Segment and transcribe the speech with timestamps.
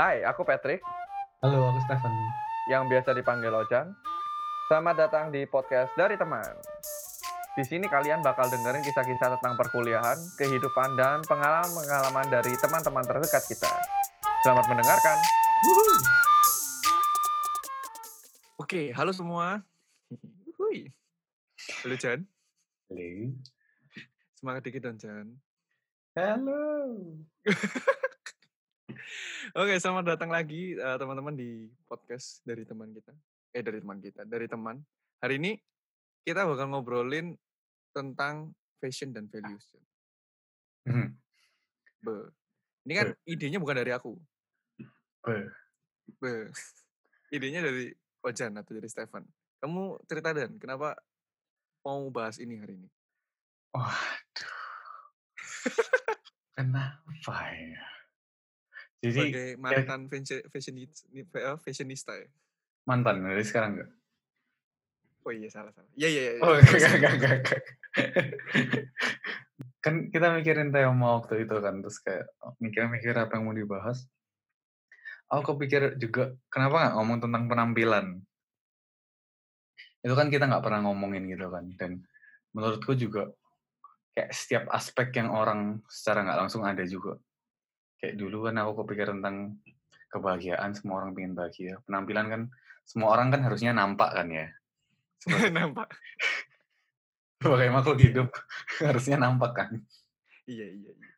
[0.00, 0.80] Hai, aku Patrick,
[1.44, 2.08] Halo, aku Stefan.
[2.72, 3.92] yang biasa dipanggil Ojan.
[4.64, 6.56] Selamat datang di podcast dari teman.
[7.52, 13.68] Di sini kalian bakal dengerin kisah-kisah tentang perkuliahan, kehidupan, dan pengalaman-pengalaman dari teman-teman terdekat kita.
[14.40, 15.20] Selamat mendengarkan.
[18.56, 19.60] Oke, halo semua.
[20.56, 20.88] Hui.
[21.84, 22.24] Halo Jan,
[22.88, 23.36] Halo.
[24.32, 25.28] semangat dikit dong Jan.
[26.16, 26.64] Halo.
[29.50, 33.10] Oke, selamat datang lagi eh, teman-teman di podcast dari teman kita.
[33.50, 34.78] Eh, dari teman kita, dari teman.
[35.18, 35.58] Hari ini
[36.22, 37.34] kita bakal ngobrolin
[37.90, 39.74] tentang fashion dan values.
[40.86, 41.18] Hmm,
[41.98, 42.30] Be.
[42.86, 44.14] Ini kan idenya bukan dari aku.
[45.26, 45.50] Be.
[46.22, 46.54] Be.
[47.34, 47.90] Idenya dari
[48.22, 49.26] Ojan atau dari Stefan.
[49.58, 50.94] Kamu cerita Dan, kenapa
[51.82, 52.88] mau bahas ini hari ini?
[53.74, 54.58] Waduh.
[56.54, 57.89] Kenapa ya?
[59.00, 61.08] Jadi Sebagai mantan fashion- fashionista,
[61.56, 62.28] fashionista ya?
[62.84, 63.90] mantan dari sekarang enggak?
[65.20, 65.88] Oh iya, salah, salah.
[65.96, 66.42] Iya, iya, iya.
[66.44, 67.62] Oh, terus, enggak, enggak, enggak, enggak.
[69.84, 74.08] kan kita mikirin tema waktu itu kan, terus kayak oh, mikir-mikir apa yang mau dibahas.
[75.28, 78.06] Aku kepikir juga, kenapa nggak ngomong tentang penampilan?
[80.00, 82.00] Itu kan kita nggak pernah ngomongin gitu kan, dan
[82.56, 83.28] menurutku juga
[84.16, 87.20] kayak setiap aspek yang orang secara nggak langsung ada juga.
[88.00, 89.60] Kayak dulu kan aku kepikir tentang
[90.08, 91.78] kebahagiaan, semua orang pengen bahagia.
[91.84, 92.42] Penampilan kan,
[92.88, 94.48] semua orang kan harusnya nampak kan ya.
[95.20, 95.88] Sebagai, Nampak.
[97.40, 98.28] sebagai makhluk hidup
[98.88, 99.72] harusnya nampak kan.
[100.48, 101.10] Iya, iya, iya.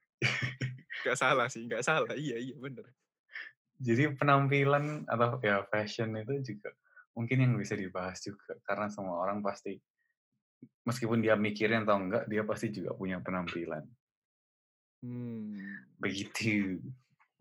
[1.07, 2.13] Gak salah sih, gak salah.
[2.19, 2.87] Iya, iya, bener.
[3.83, 6.71] Jadi penampilan atau ya fashion itu juga
[7.19, 9.75] mungkin yang bisa dibahas juga karena semua orang pasti
[10.87, 13.83] meskipun dia mikirin atau enggak dia pasti juga punya penampilan.
[15.03, 15.59] Hmm.
[15.99, 16.79] Begitu.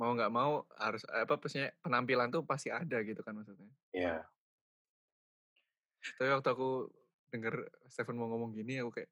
[0.01, 3.69] Mau nggak mau harus apa maksudnya penampilan tuh pasti ada gitu kan maksudnya.
[3.93, 4.25] Ya.
[6.17, 6.89] Tapi waktu aku
[7.29, 9.09] denger Stephen mau ngomong gini aku kayak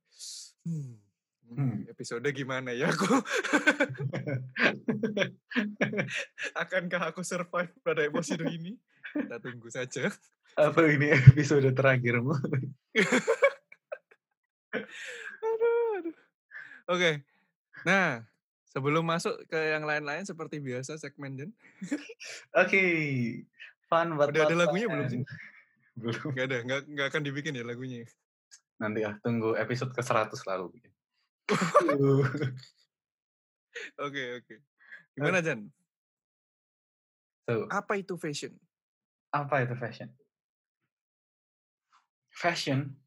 [0.65, 0.97] hmm,
[1.49, 1.81] Hmm.
[1.89, 3.09] episode gimana ya aku
[6.61, 8.77] akankah aku survive pada episode ini
[9.17, 10.13] kita tunggu saja
[10.53, 12.37] Apa ini episode terakhirmu?
[15.41, 16.15] aduh, aduh.
[16.93, 17.11] oke
[17.81, 18.21] nah
[18.69, 21.51] sebelum masuk ke yang lain-lain seperti biasa segmen Jen
[22.53, 22.83] Oke.
[23.89, 25.37] Fun but udah ada lagunya belum sih fun.
[25.99, 26.31] Belum.
[26.31, 28.05] nggak ada nggak nggak akan dibikin ya lagunya
[28.79, 30.71] Nanti ah tunggu episode ke 100 lalu.
[34.05, 34.55] oke oke
[35.17, 35.67] gimana Jan
[37.49, 38.53] so, apa itu fashion
[39.29, 40.09] apa itu fashion?
[42.33, 42.97] Fashion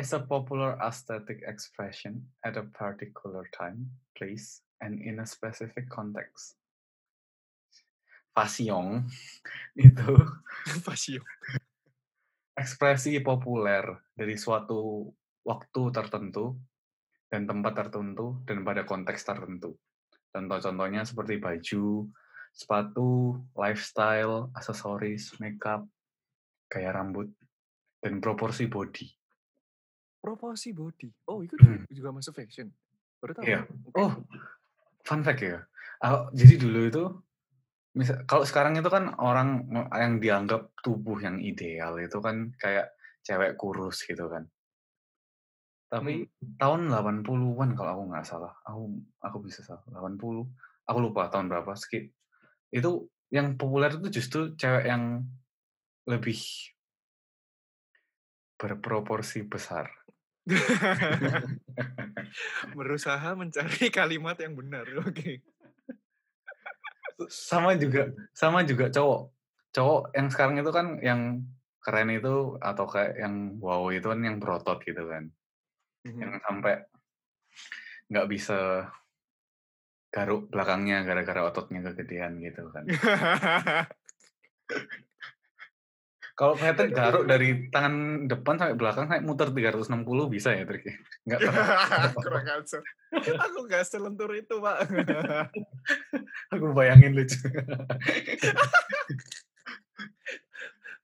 [0.00, 6.56] is a popular aesthetic expression at a particular time, place, and in a specific context.
[8.32, 9.04] Fashion
[9.76, 10.16] itu
[10.88, 11.20] fashion
[12.60, 15.08] ekspresi populer dari suatu
[15.44, 16.60] waktu tertentu
[17.32, 19.80] dan tempat tertentu dan pada konteks tertentu.
[20.28, 22.04] Contoh-contohnya seperti baju,
[22.52, 25.88] sepatu, lifestyle, aksesoris, makeup,
[26.68, 27.32] gaya rambut,
[28.04, 29.19] dan proporsi body.
[30.20, 31.84] Proporsi body oh itu Hmm.
[31.88, 32.68] juga masuk fashion
[33.20, 33.60] baru tahu Iya.
[33.88, 33.96] Oke.
[34.00, 34.12] Oh,
[35.04, 35.64] fun fact ya.
[36.00, 37.04] Ah, jadi dulu itu,
[37.92, 43.60] misal, kalau sekarang itu kan orang yang dianggap tubuh yang ideal itu kan kayak cewek
[43.60, 44.48] kurus gitu kan.
[45.92, 46.24] Tapi
[46.56, 50.48] tahun 80-an kalau aku nggak salah, aku aku bisa salah, 80,
[50.88, 52.14] aku lupa tahun berapa, skip.
[52.72, 55.26] Itu yang populer itu justru cewek yang
[56.08, 56.40] lebih
[58.56, 59.92] berproporsi besar.
[62.78, 65.42] berusaha mencari kalimat yang benar oke.
[67.28, 69.22] Sama juga sama juga cowok.
[69.70, 71.20] Cowok yang sekarang itu kan yang
[71.80, 75.30] keren itu atau kayak yang wow itu kan yang berotot gitu kan.
[76.04, 76.42] Yang Mhm.
[76.42, 76.74] sampai
[78.10, 78.90] nggak bisa
[80.10, 82.82] garuk belakangnya gara-gara ototnya kegedean gitu kan
[86.38, 89.90] kalau Patrick garuk dari tangan depan sampai belakang sampai muter 360
[90.32, 90.84] bisa ya Trik
[91.26, 91.54] nggak tahu.
[92.24, 92.82] Kurang ajar
[93.18, 94.86] aku gak selentur itu pak.
[96.54, 97.38] Aku bayangin lucu.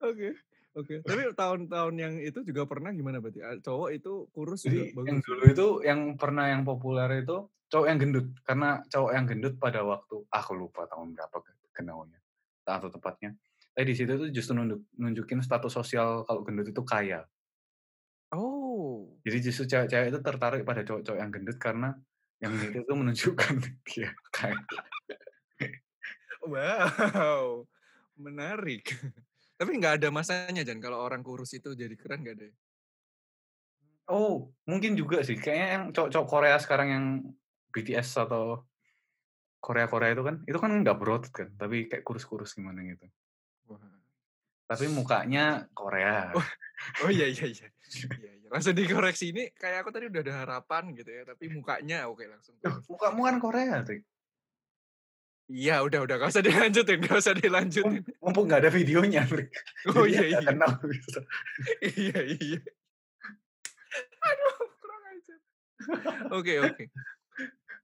[0.02, 0.38] Oke
[0.76, 0.94] oke.
[1.02, 5.24] Tapi tahun-tahun yang itu juga pernah gimana berarti cowok itu kurus juga Jadi yang bagus.
[5.26, 8.26] dulu itu yang pernah yang populer itu cowok yang gendut.
[8.44, 12.18] Karena cowok yang gendut pada waktu aku lupa tahun berapa ke- kenaunya
[12.66, 13.34] atau tepatnya.
[13.76, 17.28] Tapi di situ tuh justru nunjuk, nunjukin status sosial kalau gendut itu kaya.
[18.32, 21.92] oh Jadi justru cewek-cewek itu tertarik pada cowok-cowok yang gendut karena
[22.40, 23.52] yang itu tuh menunjukkan
[23.92, 24.56] dia kaya.
[26.46, 27.68] Wow,
[28.16, 28.96] menarik.
[29.60, 32.52] Tapi nggak ada masanya Jan, kalau orang kurus itu jadi keren nggak ya?
[34.08, 35.36] Oh, mungkin juga sih.
[35.36, 37.04] Kayaknya yang cowok-cowok Korea sekarang yang
[37.76, 38.64] BTS atau
[39.60, 43.04] Korea-Korea itu kan, itu kan nggak berotot kan, tapi kayak kurus-kurus gimana gitu.
[44.66, 46.34] Tapi mukanya Korea.
[46.34, 46.46] Oh,
[47.06, 47.66] oh iya iya iya.
[48.18, 48.48] Iya iya.
[48.50, 52.58] Langsung dikoreksi ini kayak aku tadi udah ada harapan gitu ya, tapi mukanya oke langsung
[52.66, 52.86] Loh, kurus.
[52.90, 54.02] mukamu kan Korea, Trik.
[55.46, 58.02] Iya, udah udah nggak usah dilanjutin, nggak usah dilanjutin.
[58.18, 59.54] mumpung nggak ada videonya, Trik.
[59.94, 60.42] Oh iya iya.
[60.42, 61.20] kenal gitu.
[61.86, 62.58] Iya iya.
[64.26, 65.38] Aduh, kurang ajar.
[66.34, 66.84] Oke oke.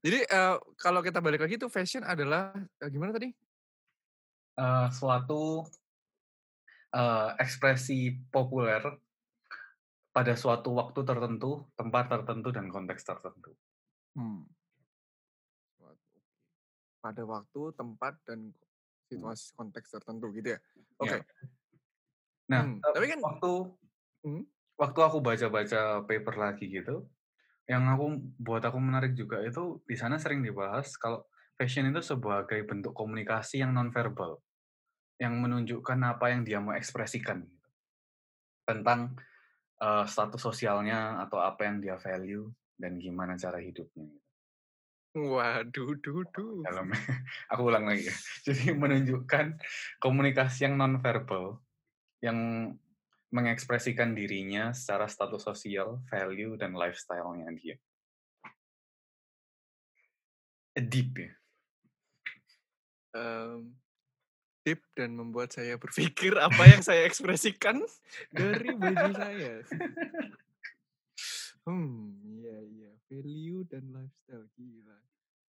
[0.02, 2.50] Jadi, eee, kalau kita balik lagi tuh fashion adalah,
[2.82, 3.30] eee, gimana tadi?
[4.58, 5.64] Eee, suatu,
[6.94, 7.98] eee, ekspresi
[8.32, 8.82] populer
[10.16, 13.56] pada suatu waktu tertentu, tempat tertentu, dan konteks tertentu.
[14.16, 14.42] Hmm.
[17.02, 18.54] Pada waktu, tempat, dan
[19.14, 19.32] Hmm.
[19.32, 20.60] situasi konteks tertentu gitu ya?
[21.00, 21.16] Iya.
[21.18, 21.26] Oke.
[22.50, 23.50] Nah, Hmm, eee, tapi kan waktu
[24.24, 24.42] hmm?
[24.80, 27.08] waktu aku baca-baca paper lagi gitu,
[27.70, 31.24] yang aku buat aku menarik juga itu di sana sering dibahas kalau
[31.58, 34.40] fashion itu sebagai bentuk komunikasi yang nonverbal,
[35.20, 37.68] yang menunjukkan apa yang dia mau ekspresikan gitu.
[38.68, 39.16] Tentang,
[39.82, 42.48] eee, status sosialnya atau apa yang dia value
[42.78, 44.22] dan gimana cara hidupnya gitu.
[45.12, 46.64] Waduh, duh duh.
[46.64, 46.96] Dalamnya
[47.52, 48.16] aku ulang lagi ya.
[48.48, 49.60] Jadi menunjukkan
[50.00, 51.60] komunikasi yang nonverbal,
[52.24, 52.72] yang
[53.32, 57.76] mengekspresikan dirinya secara status sosial, value, dan lifestyle-nya dia.
[60.72, 61.32] Deep ya.
[63.12, 63.81] Mmm,
[64.62, 67.82] deep dan membuat saya berpikir apa yang saya ekspresikan
[68.30, 69.52] dari baju saya.
[71.62, 72.90] Hmm, iya iya.
[73.06, 74.98] Value dan lifestyle, gila.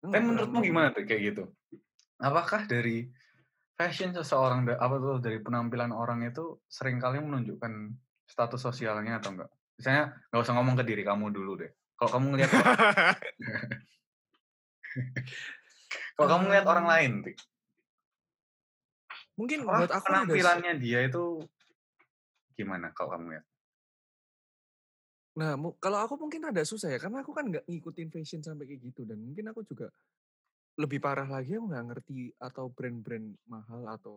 [0.08, 1.44] Tapi menurutmu gimana tuh kayak gitu?
[2.16, 3.12] Apakah dari
[3.76, 7.92] fashion seseorang apa tuh, dari penampilan orang itu sering kali menunjukkan
[8.24, 9.52] status sosialnya atau enggak?
[9.76, 11.76] Misalnya nggak usah ngomong ke diri kamu dulu deh.
[12.00, 12.50] Kalau kamu ngelihat
[16.16, 17.36] kalau kamu ngelihat orang lain, Tik.
[19.38, 21.22] Mungkin Apakah buat aku penampilannya dia itu
[22.56, 23.44] gimana kalau kamu lihat?
[25.38, 25.54] Nah,
[25.84, 29.02] kalau aku mungkin agak susah ya, karena aku kan nggak ngikutin fashion sampai kayak gitu,
[29.08, 29.86] dan mungkin aku juga
[30.82, 32.18] lebih parah lagi aku nggak ngerti
[32.48, 34.16] atau brand-brand mahal atau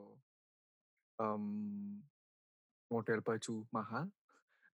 [1.19, 2.01] mmm,
[2.91, 4.05] model baju mahal,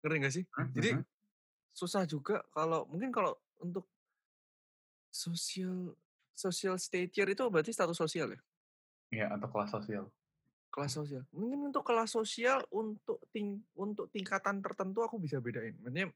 [0.03, 0.45] ngerti nggak sih?
[0.57, 1.05] Mmm, Jadi mhm.
[1.75, 3.87] susah juga kalau mungkin kalau untuk
[5.11, 5.95] social
[6.37, 8.39] social stature itu berarti status sosial ya?
[9.15, 10.05] Iya, atau kelas sosial.
[10.73, 11.23] Kelas sosial.
[11.33, 15.73] Mungkin untuk kelas sosial, untuk ting untuk tingkatan tertentu aku bisa bedain.
[15.81, 16.11] Maksudnya,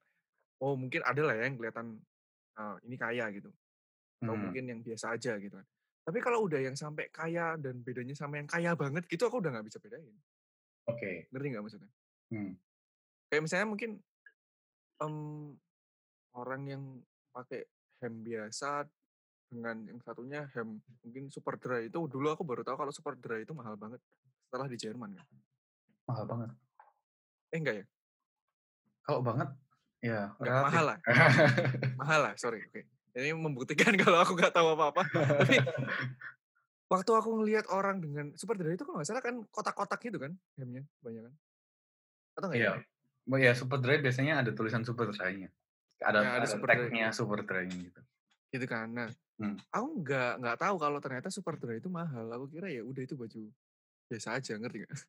[0.64, 1.88] oh mungkin ada lah ya yang kelihatan,
[2.60, 3.50] eee, ini kaya gitu,
[4.24, 4.44] atau Hmm.
[4.50, 5.68] mungkin yang biasa aja gitu kan.
[6.08, 9.52] Tapi kalau udah yang sampai kaya dan bedanya sama yang kaya banget gitu, aku udah
[9.56, 10.16] nggak bisa bedain.
[10.88, 11.28] Oke.
[11.32, 11.92] Ngerti nggak maksudnya?
[12.32, 12.54] Hmm.
[13.32, 13.92] Kayak misalnya mungkin
[15.00, 15.56] mmm,
[16.38, 16.84] orang yang
[17.36, 17.64] pakai
[18.04, 18.86] hem biasa
[19.52, 23.76] dengan yang satunya hem mungkin Superdry, itu dulu aku baru tahu kalau Superdry itu mahal
[23.80, 24.02] banget
[24.52, 25.24] setelah di Jerman kan.
[26.04, 26.50] Mahal banget.
[27.48, 27.86] Eh, enggak ya?
[29.02, 29.48] Kalau banget,
[30.04, 30.68] ya Enggak, relatif.
[30.68, 30.98] mahal lah.
[31.96, 32.84] Mahal lah, sorry, oke.
[33.16, 35.08] Ini membuktikan kalau aku nggak tahu apa-apa.
[35.08, 35.56] Tapi
[36.86, 40.84] waktu aku ngelihat orang dengan Superdry itu kalau nggak salah kan kotak-kotak gitu kan hemnya
[41.00, 41.32] kebanyakan?
[42.36, 42.64] Atau nggak ya?
[42.68, 42.74] Iya.
[43.24, 45.48] Oh ya, Superdry biasanya ada tulisan Superdry-nya.
[46.04, 46.92] Ada Ya, ada ada Superdry.
[46.92, 48.02] tag-nya Superdry gitu.
[48.52, 48.92] Gitu kan.
[48.92, 49.08] Nah,
[49.40, 49.58] Hmm.
[49.74, 52.30] aku nggak nggak tahu kalau ternyata Superdry itu mahal.
[52.30, 53.50] Aku kira ya udah itu baju
[54.12, 54.92] biasa aja, ngerti nggak?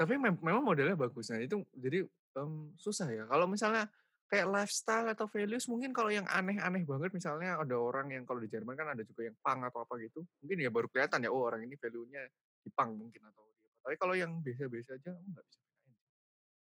[0.00, 1.30] Tapi mem memang modelnya bagus.
[1.30, 2.02] Nah itu jadi,
[2.34, 3.24] mmm, susah ya.
[3.30, 3.86] Kalau misalnya
[4.30, 8.46] kayak lifestyle atau values mungkin kalau yang aneh-aneh banget misalnya ada orang yang kalau di
[8.46, 11.42] Jerman kan ada juga yang punk atau apa gitu, mungkin ya baru kelihatan ya, oh
[11.46, 12.22] orang ini value-nya
[12.62, 13.78] di punk mungkin atau di apa.
[13.90, 15.60] Tapi kalau yang biasa-biasa aja aku nggak bisa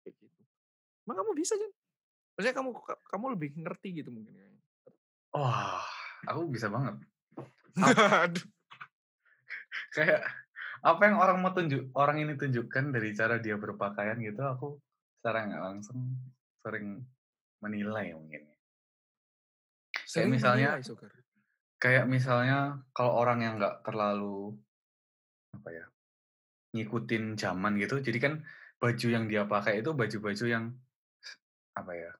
[0.01, 0.41] kayak gitu.
[1.05, 1.71] Emang kamu bisa, Jan?
[2.35, 4.61] Maksudnya kamu ka kamu lebih ngerti gitu mungkin kayaknya?
[5.35, 5.85] Wah,
[6.25, 6.95] aku bisa banget.
[8.25, 8.45] Aduh.
[9.95, 10.21] Kayak
[10.79, 14.67] apa yang orang mau tunjuk orang ini tunjukkan dari cara dia berpakaian gitu, aku
[15.19, 16.15] secara nggak langsung
[16.63, 17.03] sering
[17.59, 18.57] menilai mungkin ya.
[20.07, 21.07] Kayak misalnya menilai,
[21.79, 22.59] kayak misalnya
[22.95, 24.55] kalau orang yang nggak terlalu,
[25.51, 25.85] apa ya,
[26.73, 28.33] ngikutin zaman gitu, jadi kan
[28.79, 30.71] baju yang dia pakai itu baju-baju yang,
[31.75, 32.11] apa ya,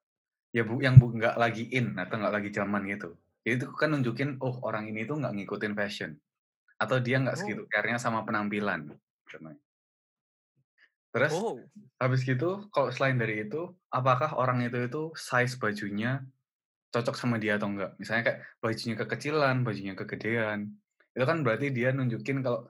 [0.51, 3.15] ya bu yang bu nggak lagi in atau nggak lagi zaman gitu.
[3.47, 6.19] Jadi itu kan nunjukin, oh orang ini tuh nggak ngikutin fashion,
[6.81, 7.69] atau dia nggak segitu Oh.
[7.71, 8.81] care-nya sama penampilan.
[11.13, 11.57] Terus Oh.
[12.01, 16.23] habis gitu kalau selain dari itu, apakah orang itu itu size bajunya
[16.93, 17.91] cocok sama dia atau enggak?
[18.01, 20.59] Misalnya kayak bajunya kekecilan, bajunya kegedean,
[21.15, 22.69] itu kan berarti dia nunjukin kalau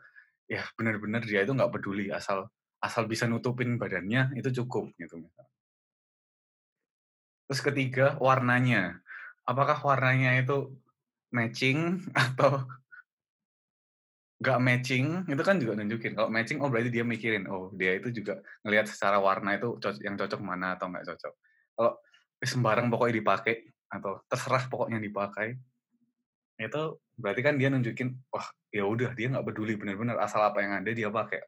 [0.50, 2.50] ya benar-benar dia itu nggak peduli asal
[2.82, 5.52] asal bisa nutupin badannya itu cukup gitu misalnya.
[7.50, 9.02] Terus ketiga warnanya,
[9.50, 10.78] apakah warnanya itu
[11.34, 11.80] matching
[12.18, 12.66] atau
[14.40, 18.08] nggak matching itu kan juga nunjukin kalau matching oh berarti dia mikirin oh dia itu
[18.24, 21.34] juga ngelihat secara warna itu cocok, yang cocok mana atau nggak cocok
[21.76, 21.92] kalau
[22.40, 25.60] sembarang pokoknya dipakai atau terserah pokoknya dipakai
[26.60, 26.84] itu
[27.20, 30.92] berarti kan dia nunjukin wah ya udah dia nggak peduli benar-benar asal apa yang ada
[30.92, 31.44] dia pakai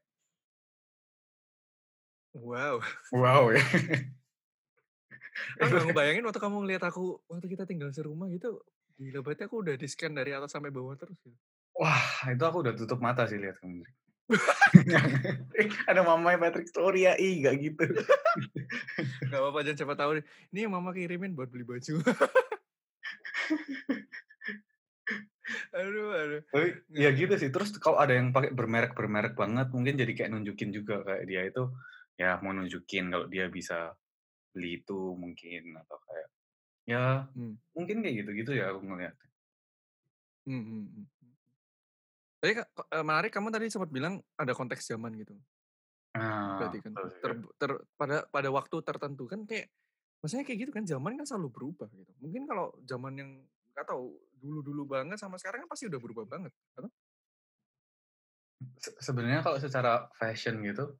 [2.32, 2.80] Wow.
[3.12, 3.60] wow ya
[5.60, 8.60] Aku nggak ngebayangin waktu kamu ngeliat aku waktu kita tinggal serumah gitu,
[9.00, 11.38] gila berarti aku udah di-scan dari atas sampai bawah terus gitu.
[11.78, 13.84] Wah itu aku udah tutup mata sih lihat kamu
[15.60, 17.84] Eh, ada mamanya Patrick Story ya ih gak gitu
[19.28, 20.24] Gak apa-apa jangan siapa tahu.
[20.56, 22.00] Ini yang mama kirimin buat beli baju.
[25.75, 26.42] aduh, aduh.
[26.48, 27.51] Tapi ya gitu sih.
[27.51, 31.42] Terus kalau ada yang pakai bermerek bermerek banget, mungkin jadi kayak nunjukin juga kayak dia
[31.48, 31.63] itu
[32.20, 33.96] ya mau nunjukin kalau dia bisa
[34.51, 36.28] beli itu mungkin atau kayak
[36.88, 37.56] ya Hmm.
[37.72, 39.16] mungkin kayak gitu-gitu ya aku ngeliat.
[40.48, 41.06] Hmm, hmm, hmm.
[42.42, 42.58] Tadi
[43.06, 45.38] menarik kamu tadi sempat bilang ada konteks zaman gitu.
[46.18, 47.32] Nah, Berarti kan ter,
[47.62, 49.70] ter- pada pada waktu tertentu kan kayak
[50.26, 52.12] maksudnya kayak gitu kan zaman kan selalu berubah gitu.
[52.18, 53.30] Mungkin kalau zaman yang
[53.72, 56.52] nggak tahu dulu-dulu banget sama sekarang kan pasti udah berubah banget.
[56.74, 56.90] Atau?
[58.82, 60.98] Se- sebenarnya kalau secara fashion gitu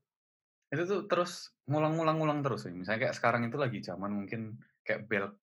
[0.72, 2.72] itu tuh terus ngulang-ngulang-ngulang terus sih.
[2.72, 4.56] Misalnya kayak sekarang itu lagi zaman mungkin
[4.88, 5.36] kayak belt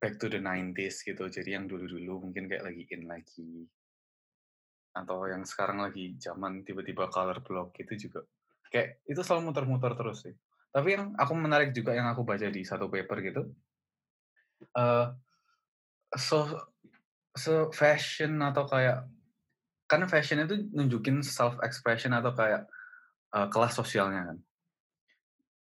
[0.00, 1.28] back to the 90s gitu.
[1.28, 3.68] Jadi yang dulu-dulu mungkin kayak lagi in lagi.
[4.92, 8.20] Atau yang sekarang lagi zaman tiba-tiba color block gitu juga.
[8.68, 10.34] Kayak itu selalu muter-muter terus sih.
[10.72, 13.42] Tapi yang aku menarik juga yang aku baca di satu paper gitu.
[14.72, 15.06] eh
[16.16, 16.46] so,
[17.34, 19.04] so fashion atau kayak
[19.90, 22.64] karena fashion itu nunjukin self expression atau kayak
[23.36, 24.38] eh, kelas sosialnya kan.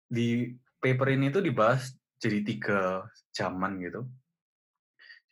[0.08, 1.92] Di paper ini tuh dibahas
[2.24, 2.80] jadi tiga
[3.36, 4.08] zaman gitu.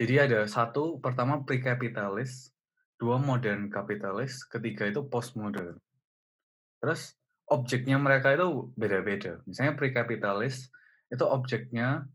[0.02, 2.50] Jadi ada satu pertama pre-kapitalis,
[3.02, 5.82] dua modern kapitalis, ketiga itu postmodern.
[6.78, 7.18] Terus
[7.50, 9.42] objeknya mereka itu beda-beda.
[9.50, 10.70] Misalnya pre-kapitalis
[11.10, 12.06] itu objeknya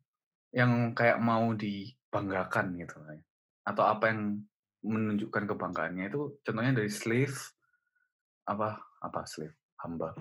[0.54, 3.18] yang kayak mau dibanggakan gitu kan.
[3.66, 4.46] Atau apa yang
[4.86, 7.34] menunjukkan kebanggaannya itu contohnya dari slave
[8.46, 10.14] apa apa slave hamba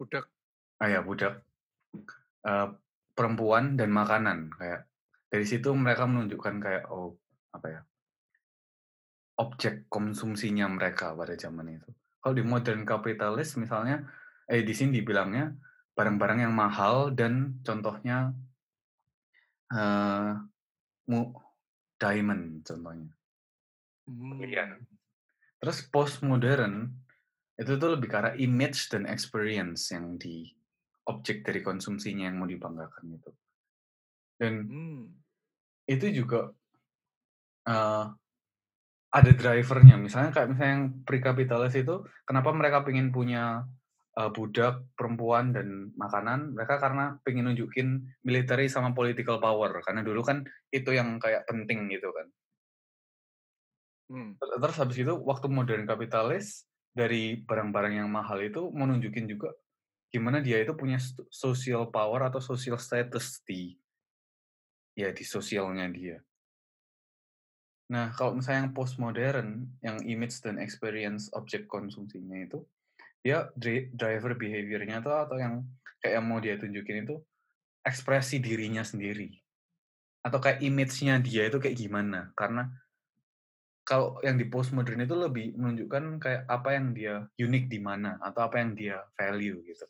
[0.00, 0.24] Budak.
[0.80, 1.44] ah ya budak
[2.42, 2.68] Eh,
[3.14, 4.90] perempuan dan makanan kayak
[5.30, 7.14] dari situ mereka menunjukkan kayak oh
[7.54, 7.80] apa ya
[9.42, 11.90] objek konsumsinya mereka pada zaman itu
[12.22, 14.06] kalau di modern kapitalis misalnya
[14.46, 15.50] eh di sini dibilangnya
[15.98, 18.30] barang-barang yang mahal dan contohnya
[19.74, 20.30] eh
[21.10, 21.34] mu
[21.98, 23.10] diamond contohnya
[24.06, 24.86] berlian Hmm.
[25.62, 26.90] terus postmodern
[27.54, 30.50] itu tuh lebih ke arah image dan experience yang di
[31.06, 33.30] objek dari konsumsinya yang mau dibanggakan itu
[34.38, 35.02] dan Hmm.
[35.86, 36.50] itu juga
[37.66, 38.06] eh,
[39.12, 43.68] ada drivernya misalnya kayak misalnya yang pre-kapitalis itu kenapa mereka pengen punya
[44.16, 50.24] eh, budak perempuan dan makanan mereka karena pengen nunjukin military sama political power karena dulu
[50.24, 50.42] kan
[50.72, 52.32] itu yang kayak penting gitu kan
[54.12, 54.36] Hmm.
[54.36, 59.56] Ter- terus habis itu waktu modern kapitalis dari barang-barang yang mahal itu mau nunjukin juga
[60.12, 61.00] gimana dia itu punya
[61.32, 63.72] social power atau social status di
[64.92, 66.20] ya di sosialnya dia.
[67.92, 72.64] Nah, kalau misalnya yang postmodern, yang image dan experience objek konsumsinya itu,
[73.20, 75.60] dia dri- driver behavior-nya tuh atau yang
[76.00, 77.20] kayak yang mau dia tunjukin itu
[77.84, 79.28] ekspresi dirinya sendiri.
[80.24, 82.32] Atau kayak image-nya dia itu kayak gimana.
[82.32, 82.72] Karena
[83.84, 88.48] kalau yang di postmodern itu lebih menunjukkan kayak apa yang dia unik di mana atau
[88.48, 89.84] apa yang dia value gitu.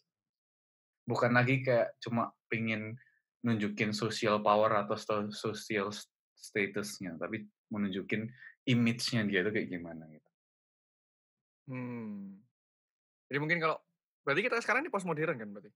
[1.06, 2.98] Bukan lagi kayak cuma pengen
[3.46, 4.98] nunjukin social power atau
[5.30, 5.94] social
[6.34, 8.28] statusnya, tapi menunjukin
[8.68, 10.30] image-nya dia itu kayak gimana gitu.
[11.72, 12.36] Hmm.
[13.32, 13.80] Jadi mungkin kalau
[14.22, 15.70] berarti kita sekarang di postmodern kan berarti?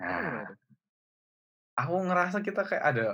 [0.00, 0.48] Nah,
[1.76, 3.06] aku ngerasa kita kayak ada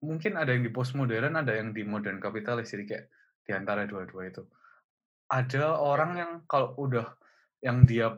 [0.00, 3.04] mungkin ada yang di postmodern, ada yang di modern kapitalis jadi kayak
[3.44, 4.46] di antara dua-dua itu.
[5.28, 7.10] Ada orang yang kalau udah
[7.60, 8.16] yang dia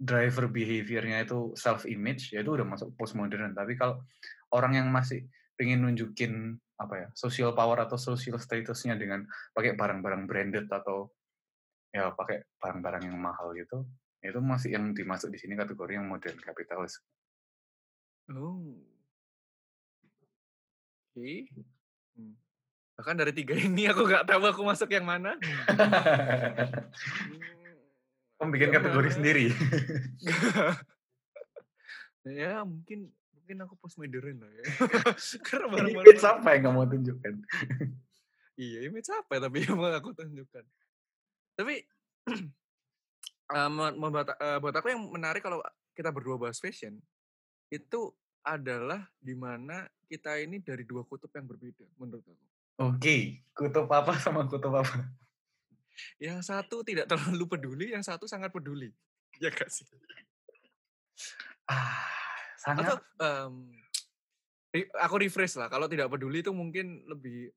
[0.00, 4.00] driver behavior-nya itu self image ya itu udah masuk postmodern tapi kalau
[4.56, 5.28] orang yang masih
[5.60, 11.12] pengen nunjukin apa ya social power atau social statusnya dengan pakai barang-barang branded atau
[11.92, 13.84] ya pakai barang-barang yang mahal gitu
[14.24, 16.96] itu masih yang dimasuk di sini kategori yang modern kapitalis
[18.30, 18.78] Oh.
[21.10, 21.50] Oke.
[22.14, 22.38] Hmm.
[22.94, 25.34] Bahkan dari tiga ini aku nggak tahu aku masuk yang mana.
[28.40, 28.46] Hmm.
[28.48, 29.46] Kamu bikin Yang kategori sendiri.
[32.40, 33.12] ya mungkin
[33.50, 34.64] mungkin aku postmodern lah ya.
[35.50, 37.34] Karena barang-barang image apa yang kamu tunjukkan?
[38.54, 40.64] Iya, image apa ya tapi yang mau aku tunjukkan.
[41.58, 41.74] Tapi
[43.58, 45.58] eh, me- membuat, eh, buat aku yang menarik kalau
[45.98, 47.02] kita berdua bahas fashion
[47.74, 48.14] itu
[48.46, 52.46] adalah di mana kita ini dari dua kutub yang berbeda menurut aku.
[52.86, 55.10] Oke, kutub apa sama kutub apa?
[56.22, 58.94] Yang satu tidak terlalu peduli, yang satu sangat peduli.
[59.42, 59.90] Ya gak sih?
[61.66, 62.19] Ah,
[62.60, 63.72] sangat em,
[64.76, 65.72] re- aku refresh lah.
[65.72, 67.48] Kalau tidak peduli itu mungkin lebih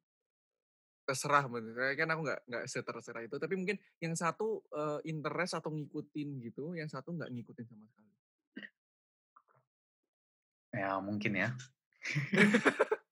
[1.04, 1.44] terserah
[2.00, 6.80] kan aku nggak nggak seterserah itu tapi mungkin yang satu eh, interest atau ngikutin gitu
[6.80, 8.08] yang satu nggak ngikutin sama sekali
[10.74, 11.50] ya mungkin ya.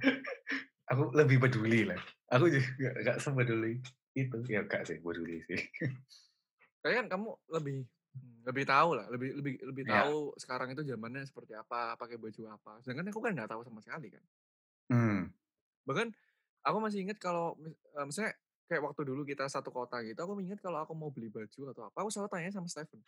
[0.90, 2.00] Aku lebih peduli lah.
[2.30, 3.80] Aku juga gak sepeduli
[4.14, 4.38] itu.
[4.50, 5.60] Ya gak sih, peduli sih.
[6.80, 7.78] Kayaknya kan kamu lebih
[8.40, 10.02] lebih tahu lah, lebih lebih lebih Ya.
[10.02, 12.80] tahu sekarang itu zamannya seperti apa, pakai baju apa.
[12.82, 14.24] Sedangkan aku kan nggak tahu sama sekali kan.
[14.90, 15.20] Hmm.
[15.86, 16.08] Bahkan
[16.64, 18.34] aku masih ingat kalau mis- misalnya
[18.66, 21.82] kayak waktu dulu kita satu kota gitu, aku ingat kalau aku mau beli baju atau
[21.86, 23.00] apa, aku selalu tanya sama Stephen.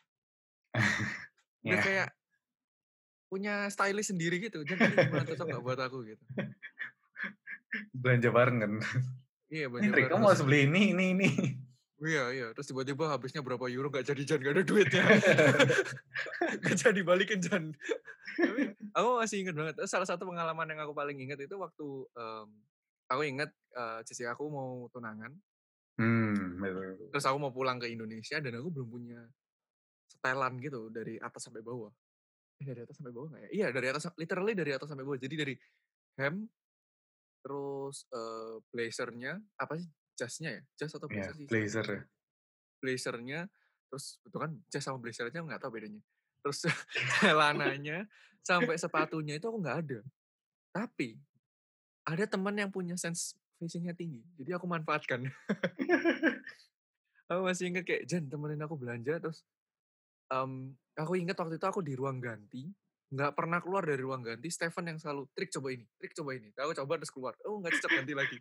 [1.64, 1.82] Dia Ya.
[1.82, 2.08] kayak
[3.26, 4.60] punya stylist sendiri gitu.
[4.62, 6.24] Jadi gimana cocok nggak buat aku gitu.
[7.96, 8.72] Belanja bareng kan.
[9.48, 10.12] Iya, Ini banyak Rick, banget.
[10.12, 11.28] kamu harus beli ini, ini, ini.
[12.02, 12.46] Iya, iya.
[12.50, 15.04] Terus tiba-tiba habisnya berapa euro nggak jadi Jan, nggak ada duitnya.
[16.62, 17.64] Nggak jadi balikin Jan.
[18.36, 19.74] Tapi aku masih ingat banget.
[19.86, 21.86] Salah satu pengalaman yang aku paling ingat itu waktu
[22.18, 22.48] em,
[23.06, 25.30] aku ingat eh, cici aku mau tunangan.
[26.02, 26.58] hmm.
[27.14, 29.20] Terus aku mau pulang ke Indonesia dan aku belum punya
[30.10, 31.94] setelan gitu dari atas sampai bawah.
[32.58, 33.50] Eh, dari atas sampai bawah nggak ya?
[33.54, 35.20] Iya, dari atas, literally dari atas sampai bawah.
[35.22, 35.54] Jadi dari
[36.18, 36.50] hem,
[37.46, 39.86] terus eh, blazernya, apa sih?
[40.22, 40.62] Jasnya ya?
[40.78, 41.46] Jas atau Ya, blazer sih?
[41.50, 42.02] blazer ya.
[42.78, 43.40] blazernya
[43.90, 45.98] terus itu kan jas sama blazernya nggak tahu bedanya
[46.42, 46.62] terus
[47.18, 48.06] celananya
[48.42, 50.00] sampai sepatunya itu aku nggak ada
[50.70, 51.18] tapi
[52.02, 55.26] ada teman yang punya sense fashionnya tinggi jadi aku manfaatkan
[57.30, 59.46] aku masih inget kayak Jan temenin aku belanja terus
[60.32, 62.66] em, aku inget waktu itu aku di ruang ganti
[63.12, 66.48] nggak pernah keluar dari ruang ganti Stephen yang selalu trik coba ini trik coba ini.
[66.56, 68.38] Aku coba terus keluar oh nggak cocok ganti lagi.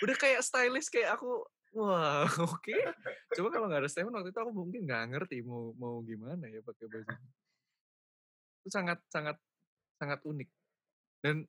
[0.00, 1.42] Udah kayak stylist kayak aku
[1.74, 2.22] wah
[2.54, 2.76] oke.
[3.34, 6.62] Coba kalau nggak ada Stephen waktu itu aku mungkin nggak ngerti mau mau gimana ya
[6.62, 7.14] pakai baju
[8.62, 9.36] itu sangat sangat
[9.98, 10.48] sangat unik.
[11.18, 11.42] Dan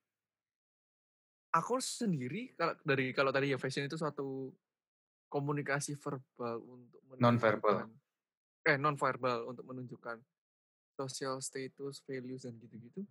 [1.53, 4.51] aku sendiri kalau dari kalau tadi ya fashion itu suatu
[5.29, 7.85] komunikasi verbal untuk Non-verbal.
[7.85, 8.03] menunjukkan-
[8.65, 10.17] eh non verbal untuk menunjukkan
[10.99, 13.03] social status values dan gitu-gitu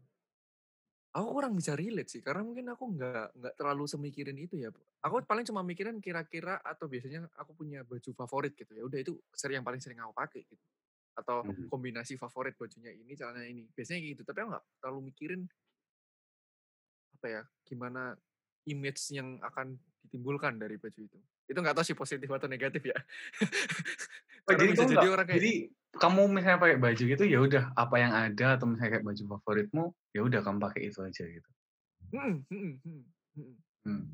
[1.15, 4.71] aku kurang bisa relate sih karena mungkin aku nggak nggak terlalu semikirin itu ya
[5.05, 9.13] aku paling cuma mikirin kira-kira atau biasanya aku punya baju favorit gitu ya udah itu
[9.31, 10.65] sering yang paling sering aku pakai gitu
[11.15, 11.71] atau Mhm.
[11.71, 15.43] kombinasi favorit bajunya ini celananya ini biasanya gitu tapi aku nggak terlalu mikirin
[17.15, 18.19] apa ya gimana
[18.69, 21.19] image yang akan ditimbulkan dari baju itu.
[21.45, 22.97] Itu nggak tahu sih positif atau negatif ya
[24.49, 27.97] Oh, jadi bisa jadi orang kayak jadi kamu misalnya pakai baju gitu ya udah apa
[27.99, 31.51] yang ada atau misalnya kayak baju favoritmu ya udah kamu pakai itu aja gitu.
[32.11, 33.03] "Hmm, hmm, hmm,
[33.39, 33.55] hmm."
[33.85, 34.05] Hmm.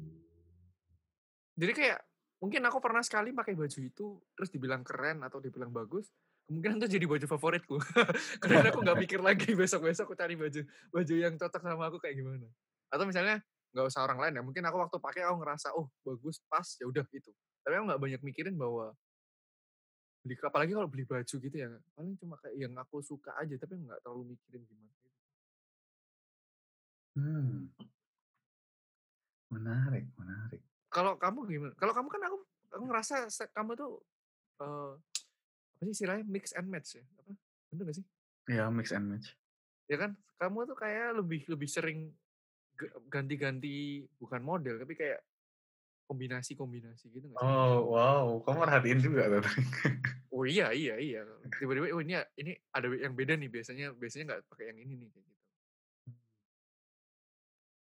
[1.54, 1.98] jadi kayak
[2.40, 6.08] mungkin aku pernah sekali pakai baju itu terus dibilang keren atau dibilang bagus
[6.50, 7.76] kemungkinan itu jadi baju favoritku
[8.42, 12.02] karena aku nggak mikir lagi besok besok aku cari baju baju yang cocok sama aku
[12.02, 12.50] kayak gimana
[12.90, 13.38] atau misalnya
[13.70, 16.90] nggak usah orang lain ya mungkin aku waktu pakai aku ngerasa oh bagus pas ya
[16.90, 17.30] udah itu
[17.62, 18.90] tapi aku nggak banyak mikirin bahwa
[20.20, 23.76] beli apalagi kalau beli baju gitu ya paling cuma kayak yang aku suka aja tapi
[23.76, 24.88] nggak terlalu mikirin gimana
[27.10, 27.66] Hmm.
[29.50, 30.62] Menarik, menarik.
[30.86, 31.74] kalau kamu gimana?
[31.74, 32.36] Kalau kamu kan aku
[32.70, 33.98] aku ngerasa se- kamu tuh
[34.62, 34.94] eh
[35.74, 37.04] apa sih istilahnya mix and match ya?
[37.18, 37.34] Apa?
[37.66, 38.06] Bener gak sih?
[38.46, 39.34] Ya mix and match.
[39.86, 40.14] ya kan?
[40.38, 42.14] Kamu tuh kayak lebih lebih sering
[43.10, 45.18] ganti-ganti bukan model tapi kayak
[46.10, 47.38] kombinasi-kombinasi gitu sih?
[47.38, 49.46] Oh wow, kamu perhatiin juga tuh.
[50.30, 51.26] Oh iya iya iya.
[51.58, 55.08] Tiba-tiba oh ini ini ada yang beda nih biasanya biasanya nggak pakai yang ini nih
[55.10, 55.42] kayak gitu.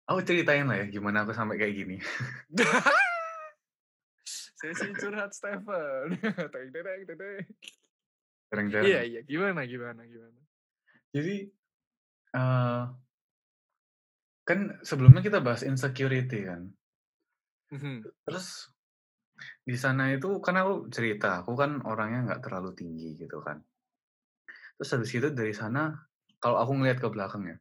[0.09, 1.97] Aku ceritain lah ya gimana aku sampai kayak gini.
[4.59, 6.17] Sesi curhat Stephen.
[6.53, 7.45] Teng, teng, teng, teng, teng.
[8.49, 8.89] Jarang-jarang.
[8.89, 10.41] Iya iya gimana gimana gimana.
[11.13, 11.53] Jadi
[12.33, 12.83] eh
[14.49, 16.73] kan sebelumnya kita bahas insecurity kan.
[17.73, 18.05] Mhm.
[18.25, 18.47] Terus
[19.69, 23.59] di sana itu kan aku cerita, aku kan orangnya nggak terlalu tinggi gitu kan.
[24.77, 25.83] Terus habis itu dari sana,
[26.43, 27.57] kalau aku ngeliat ke belakang ya,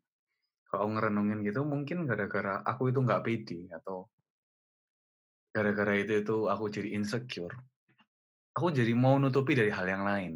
[0.69, 3.97] kalau aku ngerenungin gitu, mungkin gara-gara aku itu nggak pede atau
[5.55, 7.55] gara-gara itu itu aku jadi insecure.
[8.57, 10.33] Aku jadi mau nutupi dari hal yang lain.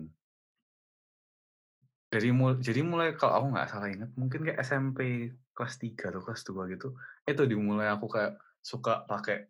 [2.12, 6.22] Dari mul jadi mulai kalau aku nggak salah ingat, mungkin kayak SMP kelas 3 atau
[6.26, 6.88] kelas 2 gitu,
[7.28, 9.48] itu dimulai aku kayak suka pakai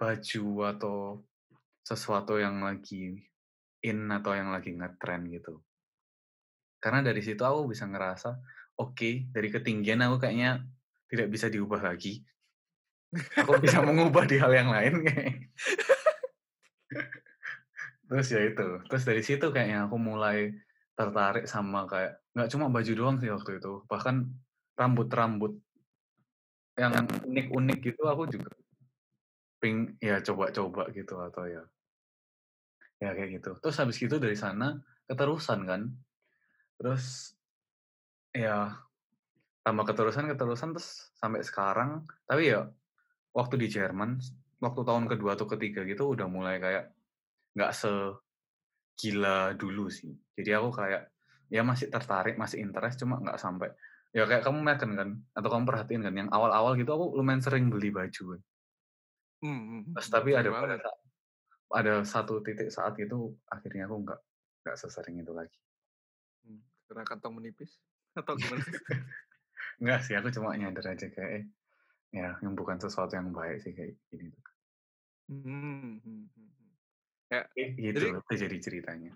[0.00, 1.20] baju atau
[1.84, 3.20] sesuatu yang lagi
[3.84, 5.60] in atau yang lagi ngetren gitu.
[6.80, 8.40] Karena dari situ aku bisa ngerasa,
[8.80, 10.64] oke, dari ketinggian aku kayaknya
[11.12, 12.24] tidak bisa diubah lagi.
[13.36, 15.52] Aku bisa mengubah di hal yang lain kayak.
[18.08, 20.56] Terus ya itu, terus dari situ kayaknya aku mulai
[20.96, 24.32] tertarik sama kayak nggak cuma baju doang sih waktu itu, bahkan
[24.80, 25.60] rambut-rambut
[26.80, 26.96] yang
[27.28, 28.50] unik-unik gitu aku juga
[29.60, 31.62] ping ya coba-coba gitu atau ya
[33.00, 33.50] ya kayak gitu.
[33.60, 34.76] Terus habis gitu dari sana
[35.08, 35.82] keterusan kan.
[36.76, 37.36] Terus
[38.32, 38.76] ya
[39.64, 42.04] tambah keterusan keterusan terus sampai sekarang.
[42.28, 42.68] Tapi ya
[43.36, 44.20] waktu di Jerman,
[44.60, 46.92] waktu tahun kedua atau ketiga gitu udah mulai kayak
[47.56, 50.12] nggak segila dulu sih.
[50.36, 51.02] Jadi aku kayak
[51.50, 53.74] ya masih tertarik, masih interest, cuma nggak sampai
[54.10, 57.70] ya kayak kamu Megan kan, atau kamu perhatiin kan, yang awal-awal gitu aku lumayan sering
[57.70, 58.40] beli baju kan.
[59.40, 60.80] Hmm, hmm, Terus tapi ada pada banget.
[61.72, 64.20] ada satu titik saat itu akhirnya aku nggak
[64.64, 65.58] nggak sesering itu lagi.
[66.44, 67.72] Hmm, karena kantong menipis
[68.20, 68.64] atau gimana?
[69.80, 71.44] Enggak sih, aku cuma nyadar aja kayak eh,
[72.12, 74.44] ya yang bukan sesuatu yang baik sih kayak gini tuh.
[75.30, 76.26] Hmm.
[77.30, 79.12] Ya, Eh, jadi gitu itu jadi ceritanya.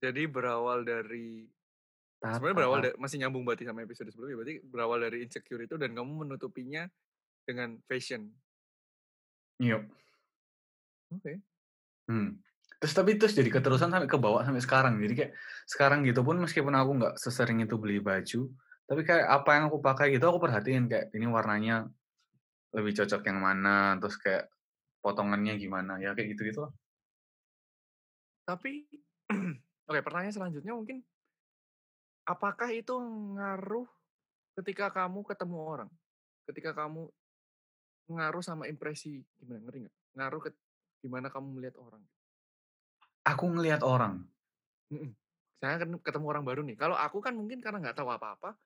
[0.00, 1.44] jadi berawal dari
[2.32, 5.92] sebenarnya berawal da masih nyambung berarti sama episode sebelumnya, berarti berawal dari insecure itu dan
[5.92, 6.88] kamu menutupinya
[7.44, 8.32] dengan fashion.
[9.60, 9.84] Yup.
[11.12, 11.32] Oke.
[12.08, 12.40] Hmm.
[12.80, 14.96] Terus tapi terus jadi keterusan sampai ke bawah sampai sekarang.
[14.96, 15.32] Jadi kayak
[15.68, 18.48] sekarang gitu pun meskipun aku nggak sesering itu beli baju,
[18.88, 21.92] tapi kayak apa yang aku pakai gitu aku perhatiin kayak ini warnanya
[22.72, 24.48] lebih cocok yang mana, terus kayak
[25.04, 26.72] potongannya gimana, ya kayak gitu-gitu lah.
[28.48, 28.88] Tapi
[29.92, 31.04] oke, pertanyaan selanjutnya mungkin
[32.24, 32.96] apakah itu
[33.36, 33.84] ngaruh
[34.56, 35.90] ketika kamu ketemu orang?
[36.48, 37.12] Ketika kamu
[38.16, 39.96] ngaruh sama impresi gimana, ngerti nggak?
[40.18, 40.50] Ngaruh ke
[41.04, 42.02] gimana kamu melihat orang?
[43.32, 44.14] Aku ngelihat orang.
[45.60, 48.56] Saya kan ketemu orang baru nih, kalau aku kan mungkin karena nggak tahu apa-apa,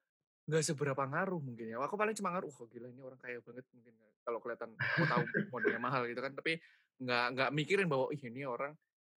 [0.47, 3.67] nggak seberapa ngaruh mungkin ya, aku paling cuma ngaruh, "Oh gila ini orang kaya banget,"
[3.75, 6.63] mungkin ya, kalau kelihatan aku tahu modelnya mahal gitu kan, tapi
[7.03, 8.75] nggak nggak mikirin bahwa, "Ih ini orang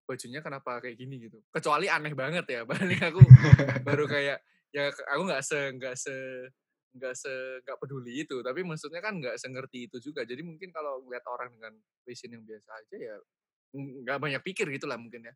[0.10, 1.40] bajunya kenapa kayak gini," gitu.
[1.54, 3.24] Kecuali aneh banget ya, paling aku
[3.86, 4.40] baru kayak
[4.74, 6.16] ya aku nggak se nggak se
[6.98, 10.24] nggak se nggak peduli itu, tapi maksudnya kan nggak sengerti itu juga.
[10.28, 11.74] Jadi mungkin kalau ngeliat orang dengan
[12.06, 13.16] fashion yang biasa aja ya,
[13.78, 15.34] ng nggak banyak pikir gitulah mungkin ya.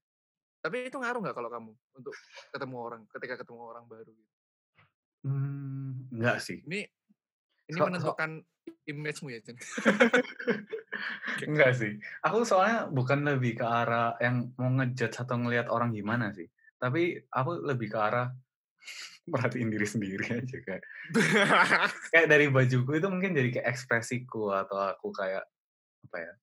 [0.64, 2.16] Tapi itu ngaruh nggak kalau kamu untuk
[2.54, 4.34] ketemu orang ketika ketemu orang baru gitu?
[5.26, 6.60] Mmm, enggak sih.
[6.66, 6.82] Ini
[7.72, 8.32] ini So so menentukan
[8.90, 9.40] image-mu ya?
[9.42, 9.54] Oke.
[11.46, 11.98] Enggak sih.
[12.26, 16.48] Aku soalnya bukan lebih ke arah yang mau nge-judge atau ngelihat orang gimana sih.
[16.82, 18.28] Tapi aku lebih ke arah
[19.32, 20.84] merhatiin diri sendiri aja kayak
[22.14, 25.46] kayak dari bajuku itu mungkin jadi kayak ekspresiku atau aku kayak
[26.10, 26.34] apa ya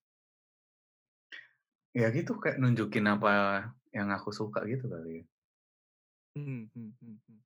[1.98, 5.24] ya gitu kayak nunjukin apa yang aku suka gitu kali ya.
[6.38, 7.40] Hmm hmm hmm hmm.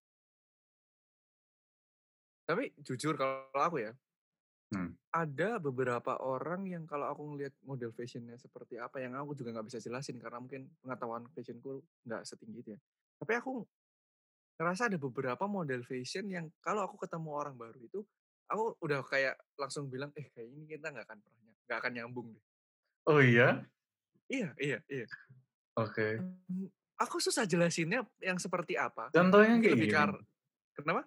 [2.45, 3.95] Tapi jujur kalau aku ya,
[4.73, 4.97] Hmm.
[5.13, 9.69] ada beberapa orang yang kalau aku ngelihat model fashion-nya seperti apa, yang aku juga nggak
[9.69, 12.81] bisa jelasin karena mungkin pengetahuan fashion-ku nggak setinggi itu ya.
[13.21, 13.69] Tapi aku
[14.63, 18.01] ngerasa ada beberapa model fashion yang kalau aku ketemu orang baru itu,
[18.47, 22.29] aku udah kayak langsung bilang, "Eh kayaknya ini kita nggak akan pernah nggak akan nyambung
[22.31, 22.45] deh."
[23.11, 23.67] Oh iya?
[24.31, 25.07] Iya iya iya.
[25.75, 26.23] Oke.
[26.23, 26.69] Mmm,
[27.03, 30.05] aku susah jelasinnya yang seperti apa, Contohnya kayak lebih ke gimana?
[30.07, 30.13] ar
[30.79, 31.03] kenapa?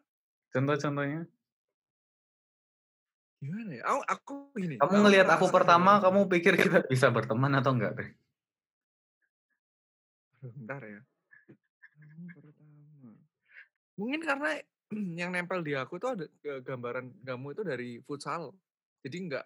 [0.54, 1.22] Contoh-contohnya?
[3.40, 3.84] Gimana ya?
[3.86, 8.10] Aku aku gini, Kamu ngelihat aku pertama, kamu pikir kita bisa berteman atau enggak deh?
[10.42, 11.02] Bentar ya.
[13.96, 14.60] Mungkin karena
[15.20, 16.26] yang nempel di aku tuh ada
[16.62, 18.54] gambaran kamu itu dari futsal.
[19.02, 19.46] Jadi nggak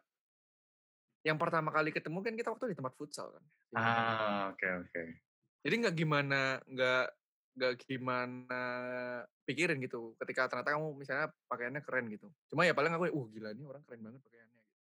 [1.28, 3.44] yang pertama kali ketemu kan kita waktu di tempat futsal kan.
[3.76, 5.02] Ah, oke oke.
[5.68, 7.06] Jadi nggak gimana nggak
[7.60, 8.62] nggak gimana
[9.44, 12.32] pikirin gitu, ketika ternyata kamu misalnya pakaiannya keren gitu.
[12.48, 14.80] Cuma ya paling aku, "Uh gila ini orang keren banget pakaiannya," gitu.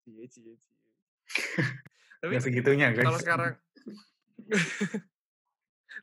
[0.00, 0.92] Cie cie cie.
[2.24, 3.22] Tapi segitunya kalau guys.
[3.22, 3.52] sekarang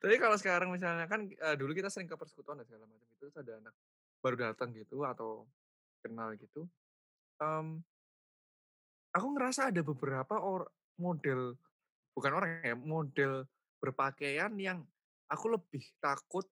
[0.02, 3.16] tapi kalau sekarang misalnya kan, eee, dulu kita sering ke persekutuan dan segala macam itu,
[3.20, 3.74] terus ada anak
[4.24, 5.46] baru datang gitu atau
[6.04, 6.70] kenal gitu,
[7.42, 7.84] mmm
[9.14, 11.58] aku ngerasa ada beberapa or model
[12.18, 13.46] bukan orang ya, model
[13.82, 14.80] berpakaian yang
[15.30, 16.46] aku lebih takut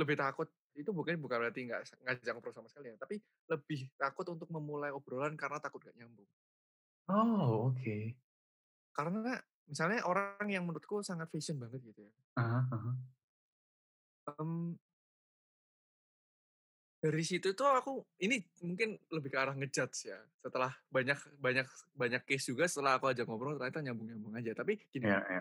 [0.00, 3.18] lebih takut itu bukan bukan berarti nggak s ngajak ngobrol sama sekali ya, tapi
[3.50, 6.28] lebih takut untuk memulai obrolan karena takut nggak nyambung.
[7.08, 8.16] Oh, oke.
[8.96, 9.38] karena
[9.70, 12.12] misalnya orang yang menurutku sangat fashion banget gitu ya.
[12.36, 13.10] Heeh heeh.
[14.38, 14.74] Mmm
[17.00, 21.64] dari situ tuh aku ini mungkin lebih ke arah nge-judge ya, setelah banyak banyak
[21.96, 24.52] banyak case juga setelah aku ajak ngobrol ternyata nyambung-nyambung aja.
[24.52, 25.40] Tapi gini Iya iya.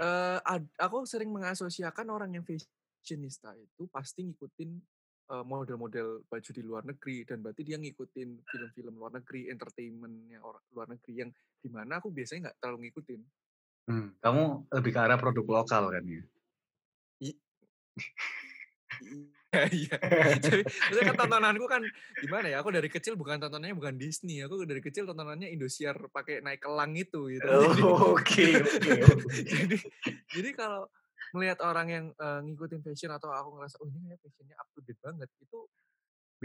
[0.00, 4.70] eee, ad aku sering mengasosiakan orang yang fashionista itu pasti ngikutin,
[5.30, 10.88] model-model baju di luar negeri dan berarti dia ngikutin film-film luar negeri, entertainment-nya orang luar
[10.92, 11.30] negeri yang
[11.62, 13.20] di mana aku biasanya nggak terlalu ngikutin.
[13.88, 16.22] Mmm, kamu lebih ke arah produk lokal kan ya?
[19.52, 19.96] Iya iya.
[20.88, 21.82] Jadi kan tontonanku kan
[22.16, 26.40] gimana ya, aku dari kecil bukan tontonannya bukan Disney, aku dari kecil tontonannya Indosiar pakai
[26.40, 27.48] naik kelang itu gitu.
[27.52, 27.68] Oh,
[28.16, 29.40] oke oke oke.
[29.44, 29.76] jadi
[30.32, 30.88] jadi kalau
[31.36, 35.00] melihat orang yang, eee, ngikutin fashion atau aku ngerasa, "Oh, ini fashion-nya up to date
[35.02, 35.58] banget," itu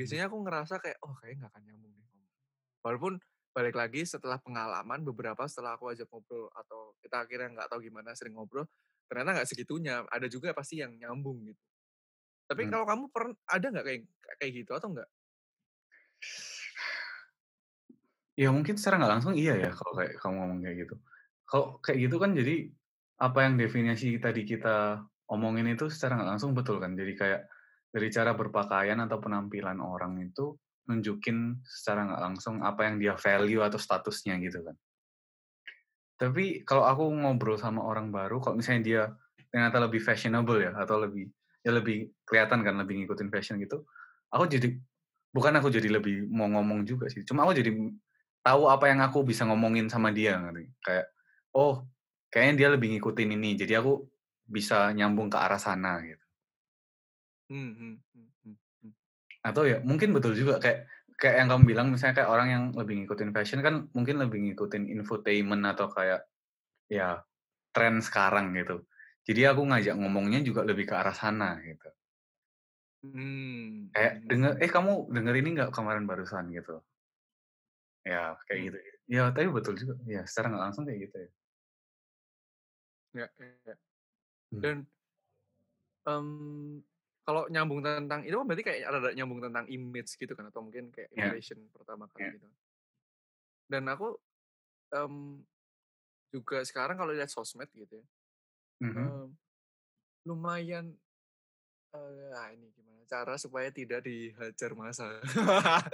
[0.06, 0.17] Mhm.
[0.17, 2.08] biasanya aku ngerasa kayak, "Oh, kayaknya nggak akan nyambung deh."
[2.86, 3.13] Walaupun
[3.56, 8.13] balik lagi setelah pengalaman beberapa setelah aku ajak ngobrol atau kita akhirnya nggak tahu gimana
[8.17, 8.65] sering ngobrol,
[9.12, 11.62] ternyata nggak segitunya, ada juga pasti yang nyambung gitu.
[12.50, 12.71] Tapi Mmm.
[12.71, 14.02] kalau kamu pern ada nggak kayak
[14.41, 15.10] kayak gitu atau enggak?
[18.38, 20.95] Ya mungkin secara nggak langsung iya ya kalau kayak kamu ngomong kayak gitu.
[21.50, 22.54] Kalau kayak gitu kan jadi,
[23.17, 25.01] apa yang definisi tadi kita
[25.34, 26.93] omongin itu secara nggak langsung betul kan.
[26.93, 27.41] Jadi kayak,
[27.91, 30.53] dari cara berpakaian atau penampilan orang itu,
[30.88, 34.75] nunjukin secara nggak langsung apa yang dia value atau statusnya gitu kan.
[36.17, 39.01] Tapi kalau aku ngobrol sama orang baru, kalau misalnya dia
[39.53, 41.30] ternyata lebih fashionable ya atau lebih
[41.62, 43.84] ya lebih kelihatan kan lebih ngikutin fashion gitu,
[44.32, 44.73] aku jadi
[45.36, 47.71] bukan aku jadi lebih mau ngomong juga sih, cuma aku jadi
[48.41, 50.39] tahu apa yang aku bisa ngomongin sama dia.
[50.80, 51.12] Kayak,
[51.51, 51.84] oh
[52.32, 53.94] kayaknya dia lebih ngikutin ini, jadi aku
[54.48, 56.24] bisa nyambung ke arah sana gitu.
[57.50, 57.92] Mmm, mhm
[58.44, 58.92] mhm mhm.
[59.48, 60.80] Atau ya mungkin betul juga kayak
[61.16, 64.84] kayak yang kamu bilang misalnya kayak orang yang lebih ngikutin fashion kan mungkin lebih ngikutin
[64.92, 66.28] infotainment atau kayak,
[66.92, 67.24] ya
[67.76, 68.86] tren sekarang gitu.
[69.28, 71.90] Jadi aku ngajak ngomongnya juga lebih ke arah sana gitu.
[73.04, 74.52] Mmm, Kayak denger.
[74.63, 76.82] "Eh kamu denger ini nggak kemarin barusan?" Gitu.
[78.06, 78.70] Ya kayak Mmm.
[78.70, 78.78] gitu.
[79.08, 81.30] Ya tapi betul juga, ya secara nggak langsung kayak gitu ya.
[83.13, 83.30] Ya
[83.65, 83.76] ya.
[84.52, 84.72] Mmm.
[84.72, 84.88] Dan
[86.06, 86.84] mmm,
[87.26, 90.93] kalau nyambung tentang itu kan berarti kayak rada nyambung tentang image gitu kan atau mungkin
[90.93, 91.38] kayak Ya.
[91.38, 92.48] impression pertama kali gitu.
[93.70, 94.15] Dan aku,
[94.96, 95.43] mmm,
[96.34, 98.06] juga sekarang kalau lihat sosmed gitu ya,
[98.82, 99.17] Mhm.
[99.17, 99.26] eee,
[100.28, 100.96] lumayan,
[101.96, 105.20] eee, ah, ini gimana cara supaya tidak dihajar massa.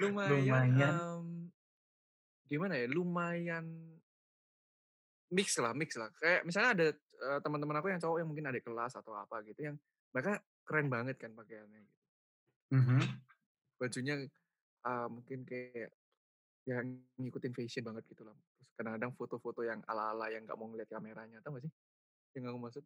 [0.00, 1.04] Lumayan, Lumayan.
[1.20, 1.52] mmm,
[2.50, 3.99] gimana ya, lumayan
[5.30, 6.10] mix-lah mix-lah.
[6.18, 9.60] Kayak misalnya ada, eee, teman-teman aku yang cowok yang mungkin adik kelas atau apa gitu
[9.72, 9.76] yang
[10.14, 11.98] mereka keren banget kan pakaiannya gitu.
[12.70, 13.20] Mhm.
[13.80, 14.14] Bajunya,
[14.86, 15.90] eee, mungkin kayak
[16.68, 16.86] yang
[17.20, 18.36] ngikutin fashion banget gitu loh.
[18.58, 21.72] Terus kadang-kadang foto-foto yang ala-ala yang nggak mau ngelihat kameranya, tahu nggak sih
[22.38, 22.84] yang aku maksud?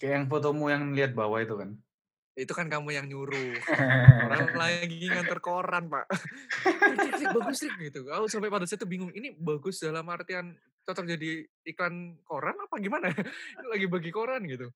[0.00, 1.70] Kayak yang fotomu yang lihat bawah itu kan?
[2.36, 3.60] Itu kan kamu yang nyuruh.
[4.22, 6.06] Orang lagi nganter koran, Pak.
[7.16, 8.08] "Trik bagus Trik," gitu.
[8.12, 12.76] Aku sampai pada saat itu bingung, ini bagus dalam artian cocok jadi iklan koran apa
[12.82, 13.08] gimana?
[13.58, 14.68] Ini lagi bagi koran gitu.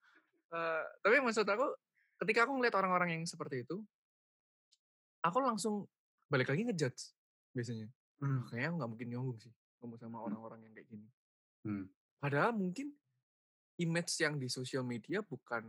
[0.54, 1.66] Eee, tapi maksud aku
[2.24, 3.82] ketika aku ngelihat orang-orang yang seperti itu
[5.24, 5.88] aku langsung
[6.28, 7.14] balik lagi nge-judge
[7.56, 7.88] biasanya.
[8.20, 8.40] Mmm.
[8.42, 10.36] "Ah, kayaknya aku nggak mungkin nyambung sih ngomong sama Mmm.
[10.36, 11.06] orang-orang yang kayak gini."
[11.64, 11.86] Mmm.
[12.22, 12.96] Padahal mungkin
[13.80, 15.68] image yang di sosial media bukan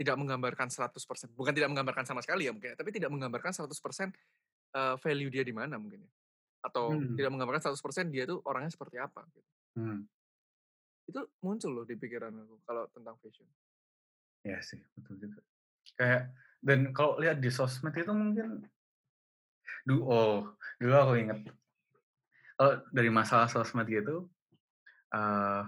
[0.00, 4.16] tidak menggambarkan 100%, bukan tidak menggambarkan sama sekali ya mungkin ya, tapi tidak menggambarkan 100%,
[4.76, 6.12] eee, value dia di mana mungkin ya.
[6.64, 7.20] Atau Mmm.
[7.20, 9.44] tidak menggambarkan 100% dia tuh orangnya seperti apa gitu.
[9.76, 10.02] Mmm.
[11.10, 13.48] Itu muncul loh di pikiran aku kalau tentang fashion.
[14.46, 15.40] Iya sih, betul juga.
[15.98, 16.22] Kayak
[16.66, 18.48] dan kalau lihat di sosmed itu mungkin
[19.88, 21.38] du oh, dulu aku inget.
[22.58, 24.28] Kalau dari masalah sosmed gitu,
[25.14, 25.62] eee,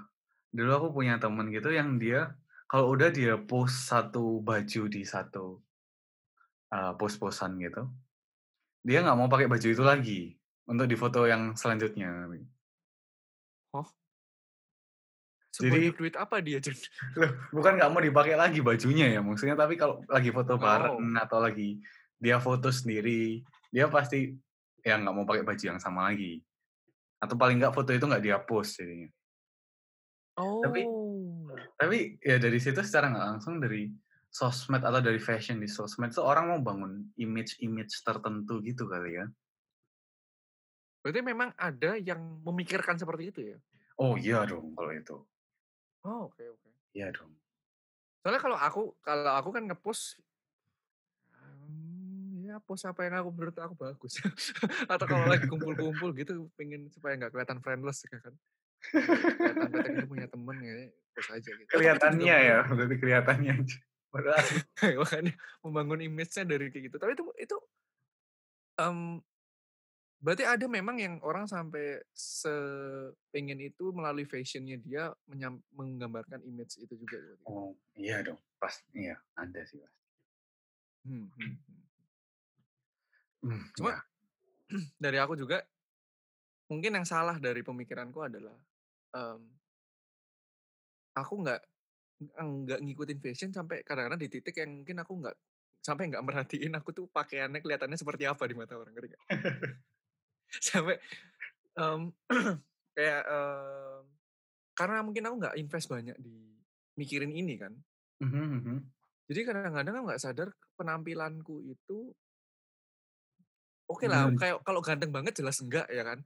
[0.54, 2.34] dulu aku punya temen gitu yang dia
[2.72, 5.60] kalau udah dia post satu baju di satu
[6.72, 7.84] eee, post-post-an gitu,
[8.80, 10.20] dia nggak mau pakai baju itu lagi
[10.64, 12.32] untuk di foto yang selanjutnya.
[13.76, 13.84] Oh.
[15.52, 16.64] Jadi duit apa dia,
[17.20, 20.60] loh, bukan nggak mau dipakai lagi bajunya ya, maksudnya tapi kalau lagi foto Oh.
[20.64, 21.76] bareng atau lagi
[22.16, 24.32] dia foto sendiri, dia pasti
[24.80, 26.40] ya nggak mau pakai baju yang sama lagi.
[27.20, 29.12] Atau paling nggak foto itu nggak dia post jadinya.
[30.40, 30.64] Oh.
[30.64, 30.88] tapi
[32.22, 33.90] ya dari situ secara nggak langsung dari
[34.32, 39.26] sosmed atau dari fashion di sosmed tuh orang mau bangun image-image tertentu gitu kali ya.
[41.02, 43.58] Berarti memang ada yang memikirkan seperti itu ya?
[43.98, 45.16] Oh iya dong kalau itu.
[46.06, 46.70] Oh, oke oke.
[46.96, 47.36] Iya dong.
[48.22, 50.22] Soalnya kalau aku kalau aku kan nge-post
[51.34, 54.22] mmm, ya ya post apa yang aku menurut aku bagus.
[54.92, 58.34] Atau kalau lagi kumpul-kumpul gitu pengen supaya nggak kelihatan friendless ya kan.
[58.90, 60.74] Kelihatan kita ini punya temen ya,
[61.14, 61.68] post aja gitu.
[61.68, 63.78] Juga Kelihatannya ya, berarti kelihatannya aja.
[64.12, 64.44] Padahal
[65.00, 66.96] makanya membangun image-nya dari kayak gitu.
[67.00, 67.56] Tapi itu itu
[68.76, 69.24] mmm,
[70.22, 76.94] berarti ada memang yang orang sampai sepengen itu melalui fashion-nya dia menyam menggambarkan image itu
[76.94, 77.44] juga berarti?
[77.48, 80.00] Oh, iya dong, pas iya, ada sih pasti.
[81.02, 81.80] Hmm hmm hmm.
[83.42, 84.00] Mmm, Cuma iya.
[85.10, 85.66] dari aku juga
[86.70, 88.54] mungkin yang salah dari pemikiranku adalah,
[89.14, 89.52] mmm
[91.16, 91.60] aku nggak
[92.38, 95.36] nggak ngikutin fashion sampai kadang-kadang di titik yang mungkin aku nggak
[95.86, 99.22] sampai nggak merhatiin aku tuh pakaiannya kelihatannya seperti apa di mata orang, ngerti nggak?
[100.60, 100.96] Sampai,
[101.78, 102.12] mmm,
[102.96, 104.02] kayak, mmm,
[104.78, 106.56] karena mungkin aku nggak invest banyak di
[106.98, 107.74] mikirin ini kan.
[108.20, 108.92] Mhm mhm.
[109.30, 110.48] Jadi kadang-kadang aku nggak sadar
[110.78, 111.98] penampilanku itu
[113.90, 114.38] okelah, Bener.
[114.38, 116.18] kayak kalau ganteng banget jelas enggak ya kan.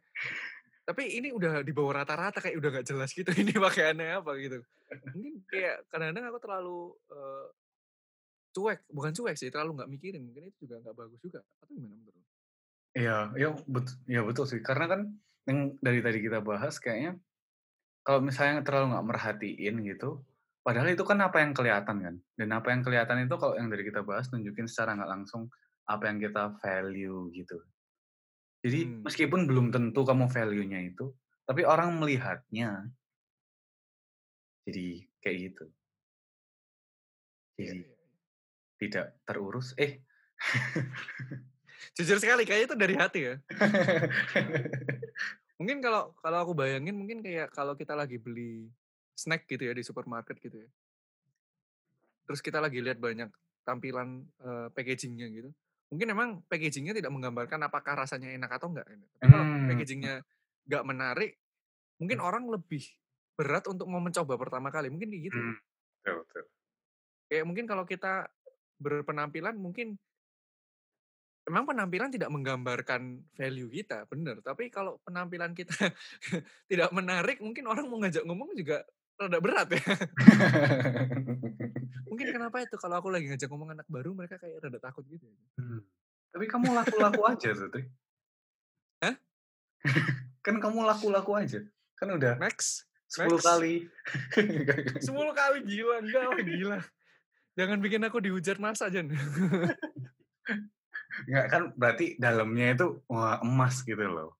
[0.86, 4.62] Tapi ini udah di bawah rata-rata kayak udah nggak jelas gitu ini pakaiannya apa gitu.
[5.14, 6.78] Mungkin kayak kadang-kadang aku terlalu,
[7.10, 7.46] eee
[8.54, 11.94] cuek, bukan cuek sih, terlalu nggak mikirin, mungkin itu juga nggak bagus juga, atau gimana
[11.94, 12.24] menurut?
[12.96, 15.00] Iya iya bet iya betul sih, karena kan
[15.48, 17.20] yang dari tadi kita bahas kayaknya
[18.06, 20.10] kalau misalnya terlalu nggak merhatiin gitu,
[20.66, 23.84] padahal itu kan apa yang kelihatan kan, dan apa yang kelihatan itu kalau yang dari
[23.88, 25.42] kita bahas nunjukin secara nggak langsung
[25.86, 27.58] apa yang kita value gitu.
[28.66, 29.06] Jadi Mmm.
[29.06, 31.14] meskipun belum tentu kamu value-nya itu,
[31.46, 32.90] tapi orang melihatnya.
[34.66, 35.64] Jadi kayak gitu.
[37.54, 38.10] Iya Jadi iya iya.
[38.82, 40.02] tidak terurus eh.
[41.96, 43.34] Jujur sekali, kayaknya itu dari hati ya.
[45.62, 48.68] Mungkin kalau kalau aku bayangin mungkin kayak kalau kita lagi beli
[49.16, 50.68] snack gitu ya di supermarket gitu ya.
[52.26, 53.30] Terus kita lagi lihat banyak
[53.62, 55.50] tampilan, eee, packaging-nya gitu.
[55.86, 58.86] Mungkin memang packaging-nya tidak menggambarkan apakah rasanya enak atau enggak.
[59.22, 59.68] Tapi kalau Mmm.
[59.70, 60.14] packaging-nya
[60.66, 61.30] nggak menarik,
[62.02, 62.82] mungkin orang lebih
[63.38, 65.38] berat untuk mau mencoba pertama kali, mungkin kayak gitu.
[65.38, 66.44] Betul betul.
[67.30, 68.26] Kayak mungkin kalau kita
[68.76, 69.94] berpenampilan mungkin
[71.46, 74.42] memang penampilan tidak menggambarkan value kita, bener.
[74.42, 75.70] Tapi kalau penampilan kita
[76.70, 78.82] tidak menarik, mungkin orang mau ngajak ngomong juga
[79.16, 79.80] rada berat ya.
[82.08, 85.24] Mungkin kenapa itu kalau aku lagi ngajak ngomong anak baru, mereka kayak rada takut gitu
[85.24, 85.36] ya.
[85.60, 85.80] Mmm,
[86.32, 87.84] tapi kamu laku-laku aja tuh.
[89.04, 89.14] Hah?
[90.44, 91.60] Kan kamu laku-laku aja,
[91.96, 93.46] kan udah Next 10 next.
[93.46, 93.74] kali.
[95.00, 96.78] 10 kali, gila, enggak lah, gila.
[97.56, 99.08] Jangan bikin aku dihujat massa, Jan.
[101.24, 104.36] Enggak, kan berarti dalamnya itu, wah emas gitu loh.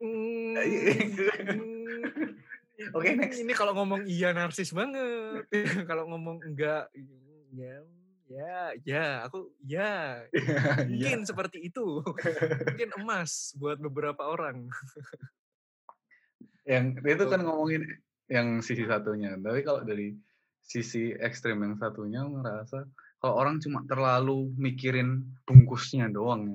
[0.00, 0.56] Mmm,
[2.96, 3.38] Oke, next.
[3.44, 5.44] ini kalau ngomong iya narsis banget,
[5.90, 6.88] kalau ngomong enggak,
[7.52, 7.84] ya
[8.30, 10.22] ya ya, aku ya,
[10.86, 11.98] Iya mungkin seperti itu.
[12.70, 14.70] Mungkin emas buat beberapa orang.
[16.62, 17.82] Yang itu kan ngomongin
[18.30, 20.14] yang sisi satunya, tapi kalau dari
[20.62, 22.86] sisi ekstrem yang satunya ngerasa
[23.18, 26.46] kalau orang cuma terlalu mikirin bungkusnya doang,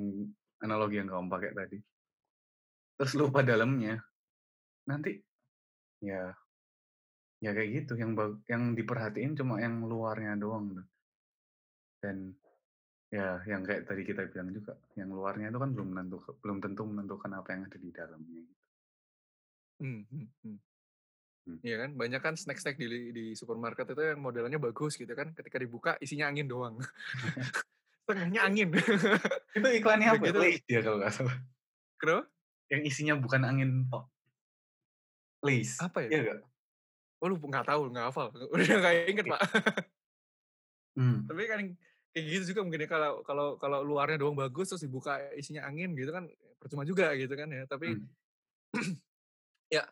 [0.63, 1.77] analogi yang kamu pakai tadi.
[2.95, 3.99] Terus lupa dalamnya,
[4.87, 5.19] nanti
[6.05, 6.21] ya
[7.43, 8.15] ya kayak gitu, yang
[8.47, 10.87] yang diperhatiin cuma yang luarnya doang tuh.
[11.99, 12.31] Dan
[13.11, 16.83] ya yang kayak tadi kita bilang juga, yang luarnya itu kan belum menentu belum tentu
[16.85, 18.43] menentukan apa yang ada di dalamnya.
[19.81, 20.57] Mmm, mhm mhm.
[21.45, 21.59] Mmm.
[21.61, 25.29] Iya kan, banyak kan snack-snack di li di supermarket itu yang modelannya bagus gitu kan,
[25.37, 26.81] ketika dibuka isinya angin doang.
[28.05, 28.69] Setengahnya angin.
[29.53, 30.25] Itu iklannya Udah apa?
[30.25, 31.37] gitu Lay's ya kalau nggak salah.
[32.01, 32.23] Kenapa?
[32.73, 34.09] Yang isinya bukan angin pop.
[35.43, 36.11] Lay's, Apa ya?
[36.11, 36.39] iya nggak?
[37.21, 38.27] Oh lupa nggak tahu, nggak hafal.
[38.53, 39.31] Udah nggak inget, Oke.
[39.31, 39.41] Pak.
[40.95, 41.27] Mmm.
[41.29, 41.59] Tapi kan
[42.13, 45.91] kayak gitu juga mungkin ya, kalau kalau kalau luarnya doang bagus, terus dibuka isinya angin
[45.97, 46.29] gitu kan,
[46.61, 47.65] percuma juga gitu kan ya.
[47.65, 48.15] Tapi Mmm.
[49.75, 49.83] ya,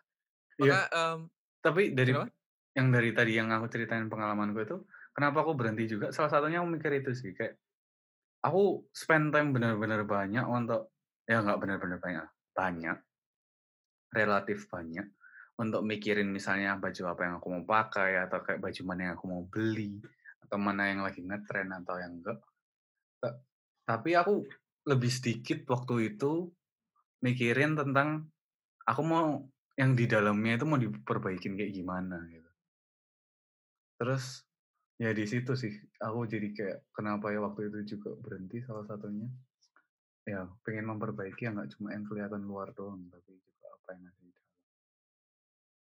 [0.61, 0.73] Iya.
[0.73, 1.21] maka, mmm
[1.65, 2.33] Tapi dari kenapa?
[2.77, 4.77] yang dari tadi yang aku ceritain pengalamanku itu,
[5.15, 7.59] kenapa aku berhenti juga, salah satunya aku mikir itu sih, kayak
[8.45, 10.93] aku spend time bener-bener banyak untuk
[11.29, 12.97] ya nggak bener-bener banyak, banyak.
[14.11, 15.07] Relatif banyak,
[15.53, 19.25] untuk mikirin misalnya baju apa yang aku mau pakai, atau kayak baju mana yang aku
[19.29, 20.01] mau beli,
[20.41, 22.39] atau mana yang lagi ngetren atau yang enggak.
[23.21, 23.29] Ta
[23.83, 24.43] tapi aku
[24.87, 26.51] lebih sedikit waktu itu
[27.23, 28.27] mikirin tentang
[28.83, 29.43] aku mau
[29.79, 32.51] yang di dalamnya itu mau diperbaikin kayak gimana gitu.
[33.97, 34.43] Terus
[35.01, 39.27] ya di situ sih aku jadi kayak kenapa ya waktu itu juga berhenti salah satunya,
[40.27, 44.21] ya pengen memperbaiki yang nggak cuma yang kelihatan luar doang, tapi juga apa yang ada
[44.21, 44.32] di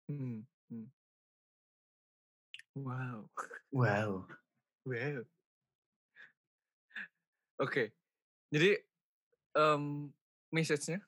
[0.09, 0.89] Mhm, mmm.
[2.75, 3.29] Wow.
[3.71, 4.27] Wow.
[4.85, 5.25] Wow.
[7.59, 7.91] Oke.
[8.53, 8.69] Jadi,
[9.57, 10.11] mmm,
[10.55, 11.01] message-nya?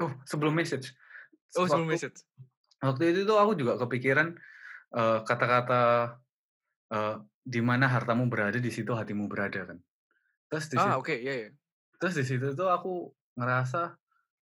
[0.00, 0.92] Oh, sebelum message.
[1.54, 2.22] Oh, sebelum Waktu message.
[2.84, 4.28] waktu itu tuh aku juga kepikiran,
[4.96, 5.82] eee, kata-kata,
[6.94, 7.14] eee,
[7.44, 9.78] "Di mana hartamu berada, di situ hatimu berada," kan.
[10.50, 11.56] Terus di Ah, sit oke, iya iya.
[12.00, 13.96] terus di situ tuh aku ngerasa,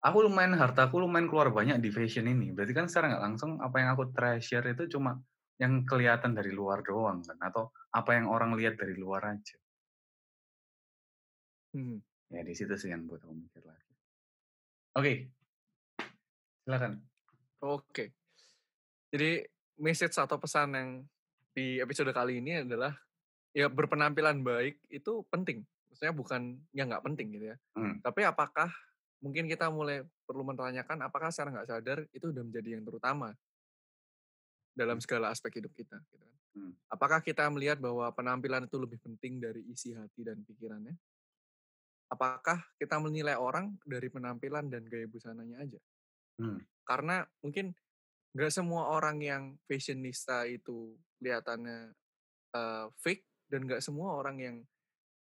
[0.01, 2.53] aku lumayan hartaku lumayan keluar banyak di fashion ini.
[2.53, 5.17] Berarti kan secara nggak langsung apa yang aku treasure itu cuma
[5.57, 9.57] yang kelihatan dari luar doang kan, atau apa yang orang lihat dari luar aja.
[11.73, 11.97] Mhm.
[12.29, 13.93] Ya di situ sih yang buat aku mikir lagi.
[14.97, 15.13] Oke.
[16.67, 16.99] Silakan.
[17.63, 18.13] Oke.
[19.09, 19.41] Jadi
[19.79, 20.89] message atau pesan yang
[21.55, 22.93] di episode kali ini adalah,
[23.55, 25.65] ya berpenampilan baik itu penting.
[25.89, 26.41] Maksudnya bukan
[26.75, 27.57] yang nggak penting gitu ya.
[27.79, 28.03] Mmm.
[28.03, 28.69] Tapi apakah
[29.23, 33.33] mungkin kita mulai perlu menanyakan apakah secara nggak sadar itu udah menjadi yang terutama
[34.75, 35.01] dalam Mmm.
[35.01, 36.35] segala aspek hidup kita, gitu kan.
[36.55, 36.77] Mmm.
[36.91, 40.97] Apakah kita melihat bahwa penampilan itu lebih penting dari isi hati dan pikirannya?
[42.11, 45.79] Apakah kita menilai orang dari penampilan dan gaya busananya aja?
[46.39, 46.67] Mmm.
[46.87, 47.75] Karena mungkin
[48.35, 51.95] nggak semua orang yang fashionista itu kelihatannya,
[52.55, 54.57] eee, fake dan nggak semua orang yang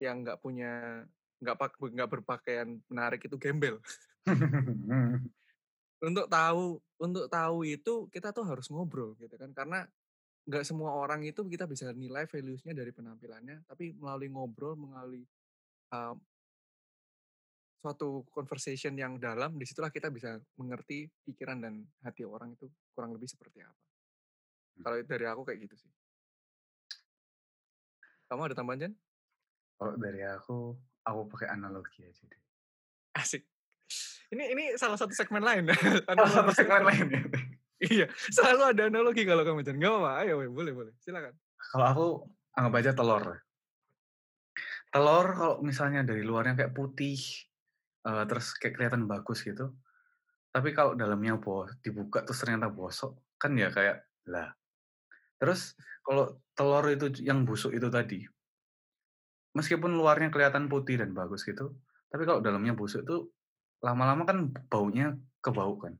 [0.02, 1.04] yang nggak punya
[1.42, 3.78] nggak nggak berpakaian menarik itu gembel.
[5.98, 9.82] Untuk tahu untuk tahu itu kita tuh harus ngobrol gitu kan, karena
[10.46, 15.26] nggak semua orang itu kita bisa nilai values-nya dari penampilannya, tapi melalui ngobrol, melalui,
[15.90, 16.14] eee
[17.78, 23.14] suatu conversation yang dalam, di situlah kita bisa mengerti pikiran dan hati orang itu kurang
[23.14, 23.78] lebih seperti apa.
[24.78, 24.82] Mmm.
[24.82, 25.90] Kalau dari aku kayak gitu sih.
[28.28, 28.94] Kamu ada tambahan, Jan?
[29.78, 30.74] Kalau dari aku,
[31.08, 32.40] aku pakai analogi aja deh.
[33.16, 33.48] Asik.
[34.28, 35.72] Ini ini salah satu segmen lain.
[36.08, 37.22] Salah satu segmen lain ya?
[37.78, 39.80] Iya, selalu ada analogi kalau kamu, Jan.
[39.80, 41.32] Nggak apa-apa, ayo boleh boleh, silakan.
[41.72, 42.06] Kalau aku
[42.58, 43.24] anggap aja telur.
[44.92, 47.16] Telur kalau misalnya dari luarnya kayak putih,
[48.04, 49.72] eee, terus kayak kelihatan bagus gitu,
[50.52, 54.52] tapi kalau dalamnya bo dibuka terus ternyata bosok, kan ya kayak, lah.
[55.38, 58.26] Terus kalau telur itu yang busuk itu tadi
[59.56, 61.76] meskipun luarnya kelihatan putih dan bagus gitu,
[62.08, 63.32] tapi kalau dalamnya busuk tuh
[63.84, 65.94] lama-lama kan baunya ke bau kan.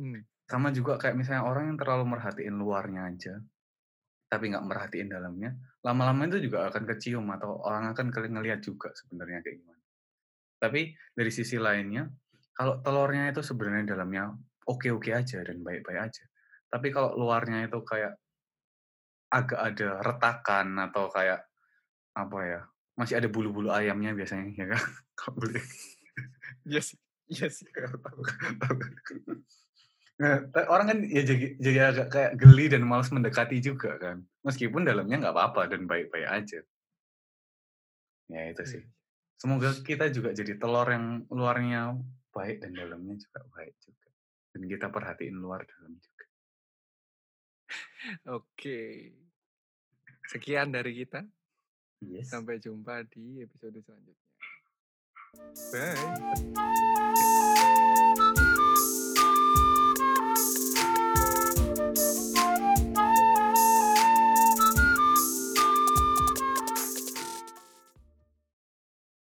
[0.00, 0.24] Mmm.
[0.48, 3.34] Sama juga kayak misalnya orang yang terlalu merhatiin luarnya aja,
[4.32, 5.52] tapi nggak merhatiin dalamnya,
[5.84, 9.82] lama-lama itu juga akan kecium atau orang akan ngelihat juga sebenarnya kayak gimana.
[10.56, 10.80] Tapi
[11.12, 12.08] dari sisi lainnya,
[12.56, 14.32] kalau telurnya itu sebenarnya dalamnya
[14.64, 16.24] oke-oke aja dan baik-baik aja,
[16.72, 18.16] tapi kalau luarnya itu kayak
[19.32, 21.40] agak ada retakan atau kayak,
[22.12, 22.60] apa ya,
[22.98, 24.82] masih ada bulu-bulu ayamnya biasanya ya kan,
[25.18, 25.58] kalau bulu
[26.68, 26.98] Iya sih
[27.32, 27.66] iya sih.
[30.20, 34.86] Nah, orang kan ya jadi jadi agak kayak geli dan malas mendekati juga kan, meskipun
[34.86, 36.60] dalamnya nggak apa-apa dan baik-baik aja.
[38.30, 38.82] Ya itu sih.
[38.84, 38.88] Iya.
[39.42, 41.98] Semoga kita juga jadi telur yang luarnya
[42.30, 44.08] baik dan dalamnya juga baik juga.
[44.54, 46.26] Dan kita perhatiin luar dalam juga.
[48.38, 49.10] Oke.
[50.30, 51.26] Sekian dari kita.
[52.02, 52.34] Yes.
[52.34, 54.18] Sampai jumpa di episode selanjutnya.
[55.72, 56.91] Bye.